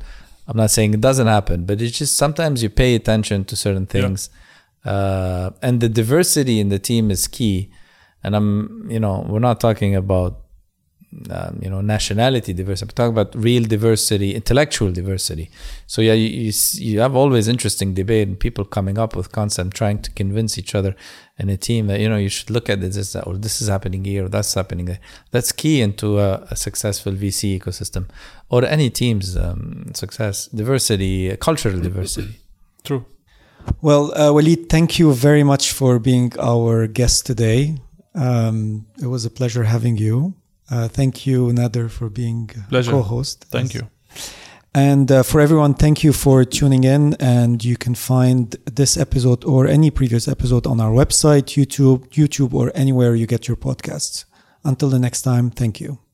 I'm 0.48 0.56
not 0.56 0.70
saying 0.70 0.94
it 0.94 1.00
doesn't 1.00 1.26
happen 1.26 1.64
but 1.66 1.80
it's 1.82 1.98
just 1.98 2.16
sometimes 2.16 2.62
you 2.62 2.70
pay 2.70 2.94
attention 2.94 3.44
to 3.46 3.56
certain 3.56 3.82
Yeah. 3.90 4.00
things 4.02 4.30
uh, 4.84 5.50
and 5.62 5.80
the 5.80 5.88
diversity 5.88 6.60
in 6.60 6.68
the 6.68 6.78
team 6.78 7.10
is 7.10 7.26
key. 7.28 7.70
And 8.24 8.34
i'm 8.34 8.88
you 8.90 8.98
know 8.98 9.24
we're 9.28 9.38
not 9.50 9.60
talking 9.60 9.94
about 9.94 10.40
um, 11.30 11.58
you 11.62 11.70
know 11.70 11.80
nationality 11.80 12.52
diversity. 12.52 12.90
I'm 12.90 12.94
talking 12.94 13.12
about 13.12 13.34
real 13.34 13.64
diversity, 13.64 14.34
intellectual 14.34 14.92
diversity. 14.92 15.50
So 15.86 16.02
yeah, 16.02 16.12
you, 16.12 16.28
you 16.28 16.52
you 16.74 17.00
have 17.00 17.14
always 17.16 17.48
interesting 17.48 17.94
debate 17.94 18.28
and 18.28 18.38
people 18.38 18.64
coming 18.64 18.98
up 18.98 19.16
with 19.16 19.32
concept, 19.32 19.74
trying 19.74 20.00
to 20.02 20.10
convince 20.12 20.58
each 20.58 20.74
other 20.74 20.94
in 21.38 21.48
a 21.48 21.56
team 21.56 21.86
that 21.86 22.00
you 22.00 22.08
know 22.08 22.16
you 22.16 22.28
should 22.28 22.50
look 22.50 22.68
at 22.68 22.80
this 22.80 22.94
this, 22.94 23.16
or 23.16 23.36
this 23.36 23.60
is 23.60 23.68
happening 23.68 24.04
here 24.04 24.24
or 24.24 24.28
that's 24.28 24.54
happening 24.54 24.86
there. 24.86 25.00
That's 25.30 25.52
key 25.52 25.80
into 25.80 26.18
a, 26.18 26.46
a 26.50 26.56
successful 26.56 27.12
VC 27.12 27.58
ecosystem 27.58 28.08
or 28.48 28.64
any 28.64 28.90
team's 28.90 29.36
um, 29.36 29.92
success. 29.94 30.46
Diversity, 30.46 31.30
uh, 31.30 31.36
cultural 31.36 31.78
diversity. 31.80 32.40
True. 32.84 33.04
Well, 33.82 34.16
uh, 34.16 34.32
Walid, 34.32 34.68
thank 34.68 34.98
you 34.98 35.12
very 35.12 35.42
much 35.42 35.72
for 35.72 35.98
being 35.98 36.32
our 36.40 36.86
guest 36.86 37.26
today. 37.26 37.76
Um, 38.14 38.86
it 39.02 39.06
was 39.06 39.24
a 39.24 39.30
pleasure 39.30 39.64
having 39.64 39.96
you. 39.96 40.34
Uh, 40.70 40.88
thank 40.88 41.26
you, 41.26 41.46
Nader, 41.52 41.90
for 41.90 42.08
being 42.08 42.50
a 42.56 42.68
Pleasure. 42.68 42.90
co-host. 42.90 43.44
Thank 43.44 43.74
you. 43.74 43.88
And 44.74 45.10
uh, 45.10 45.22
for 45.22 45.40
everyone, 45.40 45.74
thank 45.74 46.04
you 46.04 46.12
for 46.12 46.44
tuning 46.44 46.84
in. 46.84 47.14
And 47.14 47.64
you 47.64 47.76
can 47.76 47.94
find 47.94 48.54
this 48.70 48.96
episode 48.96 49.44
or 49.44 49.66
any 49.66 49.90
previous 49.90 50.28
episode 50.28 50.66
on 50.66 50.80
our 50.80 50.90
website, 50.90 51.56
YouTube, 51.56 52.08
YouTube, 52.10 52.52
or 52.52 52.72
anywhere 52.74 53.14
you 53.14 53.26
get 53.26 53.48
your 53.48 53.56
podcasts. 53.56 54.24
Until 54.64 54.90
the 54.90 54.98
next 54.98 55.22
time, 55.22 55.50
thank 55.50 55.80
you. 55.80 56.05